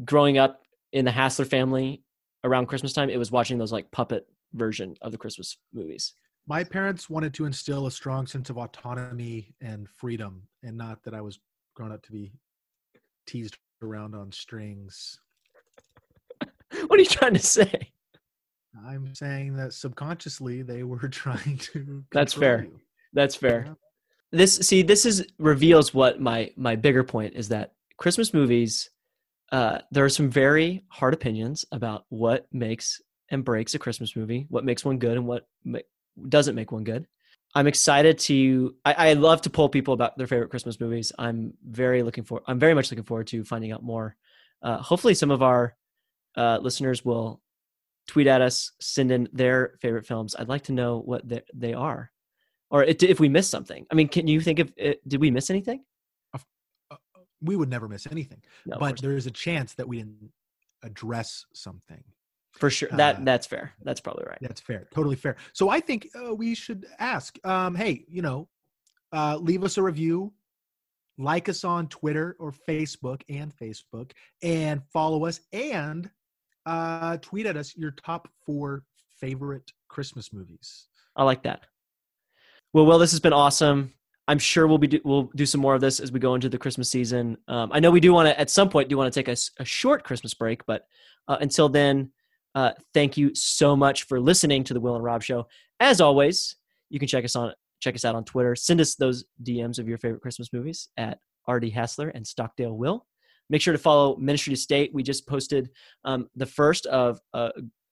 growing 0.03 0.37
up 0.37 0.61
in 0.91 1.05
the 1.05 1.11
Hassler 1.11 1.45
family 1.45 2.03
around 2.43 2.65
Christmas 2.65 2.93
time, 2.93 3.09
it 3.09 3.17
was 3.17 3.31
watching 3.31 3.57
those 3.57 3.71
like 3.71 3.91
puppet 3.91 4.27
version 4.53 4.95
of 5.01 5.11
the 5.11 5.17
Christmas 5.17 5.57
movies. 5.71 6.13
My 6.47 6.63
parents 6.63 7.09
wanted 7.09 7.33
to 7.35 7.45
instill 7.45 7.87
a 7.87 7.91
strong 7.91 8.27
sense 8.27 8.49
of 8.49 8.57
autonomy 8.57 9.53
and 9.61 9.87
freedom, 9.89 10.43
and 10.63 10.77
not 10.77 11.03
that 11.03 11.13
I 11.13 11.21
was 11.21 11.39
grown 11.75 11.91
up 11.91 12.01
to 12.03 12.11
be 12.11 12.31
teased 13.27 13.57
around 13.81 14.15
on 14.15 14.31
strings. 14.31 15.19
what 16.87 16.99
are 16.99 17.03
you 17.03 17.09
trying 17.09 17.33
to 17.33 17.39
say? 17.39 17.91
I'm 18.85 19.13
saying 19.13 19.55
that 19.57 19.73
subconsciously 19.73 20.61
they 20.61 20.83
were 20.83 21.07
trying 21.09 21.57
to. 21.73 22.03
That's 22.11 22.33
fair. 22.33 22.63
You. 22.63 22.79
That's 23.13 23.35
fair. 23.35 23.65
Yeah. 23.67 23.73
This 24.31 24.55
see 24.55 24.81
this 24.81 25.05
is 25.05 25.25
reveals 25.37 25.93
what 25.93 26.21
my 26.21 26.51
my 26.55 26.75
bigger 26.75 27.03
point 27.03 27.33
is 27.35 27.49
that 27.49 27.73
Christmas 27.97 28.33
movies. 28.33 28.89
Uh, 29.51 29.79
there 29.91 30.05
are 30.05 30.09
some 30.09 30.29
very 30.29 30.81
hard 30.87 31.13
opinions 31.13 31.65
about 31.73 32.05
what 32.07 32.47
makes 32.53 33.01
and 33.31 33.43
breaks 33.43 33.73
a 33.73 33.79
Christmas 33.79 34.15
movie, 34.15 34.45
what 34.47 34.63
makes 34.63 34.85
one 34.85 34.97
good 34.97 35.17
and 35.17 35.27
what 35.27 35.45
doesn't 36.29 36.55
make 36.55 36.71
one 36.71 36.83
good. 36.83 37.07
I'm 37.53 37.67
excited 37.67 38.17
to. 38.19 38.75
I, 38.85 39.09
I, 39.09 39.13
love 39.13 39.41
to 39.41 39.49
poll 39.49 39.67
people 39.67 39.93
about 39.93 40.17
their 40.17 40.27
favorite 40.27 40.49
Christmas 40.49 40.79
movies. 40.79 41.11
I'm 41.19 41.53
very 41.65 42.01
looking 42.01 42.23
for. 42.23 42.41
I'm 42.47 42.59
very 42.59 42.73
much 42.73 42.91
looking 42.91 43.03
forward 43.03 43.27
to 43.27 43.43
finding 43.43 43.71
out 43.71 43.83
more. 43.83 44.15
Uh, 44.61 44.77
hopefully, 44.77 45.13
some 45.13 45.31
of 45.31 45.41
our 45.41 45.75
uh, 46.37 46.59
listeners 46.61 47.03
will 47.03 47.41
tweet 48.07 48.27
at 48.27 48.41
us, 48.41 48.71
send 48.79 49.11
in 49.11 49.27
their 49.33 49.73
favorite 49.81 50.05
films. 50.05 50.35
I'd 50.37 50.49
like 50.49 50.63
to 50.63 50.71
know 50.71 50.99
what 50.99 51.27
they, 51.27 51.41
they 51.53 51.73
are, 51.73 52.11
or 52.69 52.83
if 52.83 53.19
we 53.19 53.27
missed 53.27 53.51
something. 53.51 53.85
I 53.91 53.95
mean, 53.95 54.07
can 54.07 54.27
you 54.27 54.39
think 54.39 54.59
of? 54.59 54.71
It, 54.77 55.07
did 55.07 55.19
we 55.19 55.29
miss 55.29 55.49
anything? 55.49 55.83
Uh, 56.33 56.95
we 57.41 57.57
would 57.57 57.69
never 57.69 57.89
miss 57.89 58.07
anything, 58.09 58.41
no, 58.65 58.77
but 58.79 59.01
there 59.01 59.17
is 59.17 59.27
a 59.27 59.31
chance 59.31 59.73
that 59.73 59.87
we 59.87 59.97
didn't 59.97 60.31
address 60.83 61.45
something. 61.53 62.03
For 62.53 62.69
sure, 62.69 62.89
that 62.93 63.17
uh, 63.17 63.19
that's 63.23 63.47
fair. 63.47 63.73
That's 63.83 64.01
probably 64.01 64.25
right. 64.27 64.37
That's 64.41 64.61
fair. 64.61 64.87
Totally 64.93 65.15
fair. 65.15 65.37
So 65.53 65.69
I 65.69 65.79
think 65.79 66.09
uh, 66.15 66.33
we 66.33 66.53
should 66.53 66.85
ask. 66.99 67.37
Um, 67.45 67.75
hey, 67.75 68.05
you 68.07 68.21
know, 68.21 68.47
uh, 69.13 69.37
leave 69.41 69.63
us 69.63 69.77
a 69.77 69.81
review 69.81 70.33
like 71.17 71.49
us 71.49 71.63
on 71.63 71.87
Twitter 71.87 72.35
or 72.39 72.53
Facebook 72.67 73.21
and 73.29 73.53
Facebook, 73.55 74.11
and 74.41 74.81
follow 74.91 75.25
us 75.25 75.39
and 75.53 76.09
uh, 76.65 77.17
tweet 77.17 77.45
at 77.45 77.57
us 77.57 77.75
your 77.75 77.91
top 77.91 78.27
four 78.45 78.83
favorite 79.19 79.71
Christmas 79.87 80.33
movies. 80.33 80.87
I 81.15 81.23
like 81.23 81.43
that. 81.43 81.65
Well, 82.73 82.85
well, 82.85 82.99
this 82.99 83.11
has 83.11 83.19
been 83.19 83.33
awesome. 83.33 83.93
I'm 84.27 84.39
sure 84.39 84.67
we'll 84.67 84.77
be 84.77 84.87
do, 84.87 84.99
we'll 85.03 85.29
do 85.35 85.45
some 85.45 85.61
more 85.61 85.75
of 85.75 85.81
this 85.81 85.99
as 85.99 86.11
we 86.11 86.19
go 86.19 86.35
into 86.35 86.47
the 86.47 86.57
Christmas 86.57 86.89
season. 86.89 87.37
Um, 87.47 87.69
I 87.73 87.79
know 87.79 87.91
we 87.91 87.99
do 87.99 88.13
want 88.13 88.29
to 88.29 88.39
at 88.39 88.49
some 88.49 88.69
point 88.69 88.87
do 88.87 88.97
want 88.97 89.11
to 89.11 89.23
take 89.23 89.27
a, 89.27 89.35
a 89.61 89.65
short 89.65 90.03
Christmas 90.03 90.33
break, 90.33 90.65
but 90.65 90.87
uh, 91.27 91.37
until 91.41 91.69
then, 91.69 92.11
uh, 92.55 92.71
thank 92.93 93.17
you 93.17 93.33
so 93.35 93.75
much 93.75 94.03
for 94.03 94.19
listening 94.19 94.63
to 94.65 94.73
the 94.73 94.79
Will 94.79 94.95
and 94.95 95.03
Rob 95.03 95.23
Show. 95.23 95.47
As 95.79 96.01
always, 96.01 96.55
you 96.89 96.99
can 96.99 97.07
check 97.07 97.25
us 97.25 97.35
on 97.35 97.53
check 97.79 97.95
us 97.95 98.05
out 98.05 98.15
on 98.15 98.23
Twitter. 98.23 98.55
Send 98.55 98.79
us 98.79 98.95
those 98.95 99.25
DMs 99.43 99.79
of 99.79 99.87
your 99.87 99.97
favorite 99.97 100.21
Christmas 100.21 100.53
movies 100.53 100.87
at 100.97 101.17
RD 101.47 101.69
Hassler 101.69 102.09
and 102.09 102.25
Stockdale 102.25 102.77
Will. 102.77 103.07
Make 103.49 103.61
sure 103.61 103.73
to 103.73 103.79
follow 103.79 104.15
Ministry 104.17 104.53
to 104.53 104.59
State. 104.59 104.93
We 104.93 105.03
just 105.03 105.27
posted 105.27 105.71
um, 106.05 106.29
the 106.35 106.45
first 106.45 106.85
of 106.85 107.19
uh, 107.33 107.49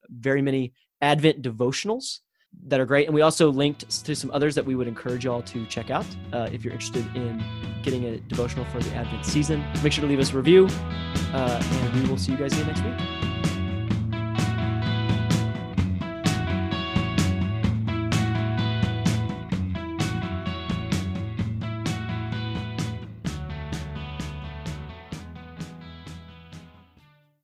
very 0.10 0.42
many 0.42 0.74
Advent 1.02 1.42
devotionals 1.42 2.20
that 2.68 2.80
are 2.80 2.86
great. 2.86 3.08
And 3.08 3.14
we 3.14 3.22
also 3.22 3.52
linked 3.52 3.90
to 4.06 4.16
some 4.16 4.32
others 4.32 4.56
that 4.56 4.66
we 4.66 4.76
would 4.76 4.88
encourage 4.88 5.26
y'all 5.26 5.42
to 5.44 5.66
check 5.66 5.90
out 5.90 6.06
uh, 6.34 6.50
if 6.52 6.64
you're 6.64 6.74
interested 6.74 7.06
in 7.16 7.44
getting 7.84 8.06
a 8.06 8.18
devotional 8.22 8.66
for 8.66 8.80
the 8.80 8.94
Advent 8.96 9.26
season. 9.26 9.64
Make 9.84 9.94
sure 9.94 10.02
to 10.04 10.08
leave 10.08 10.20
us 10.20 10.34
a 10.34 10.38
review, 10.38 10.68
uh, 11.34 11.62
and 11.64 12.02
we 12.02 12.10
will 12.10 12.18
see 12.18 12.32
you 12.32 12.38
guys 12.38 12.54
again 12.54 12.68
next 12.68 12.84
week. 12.84 13.39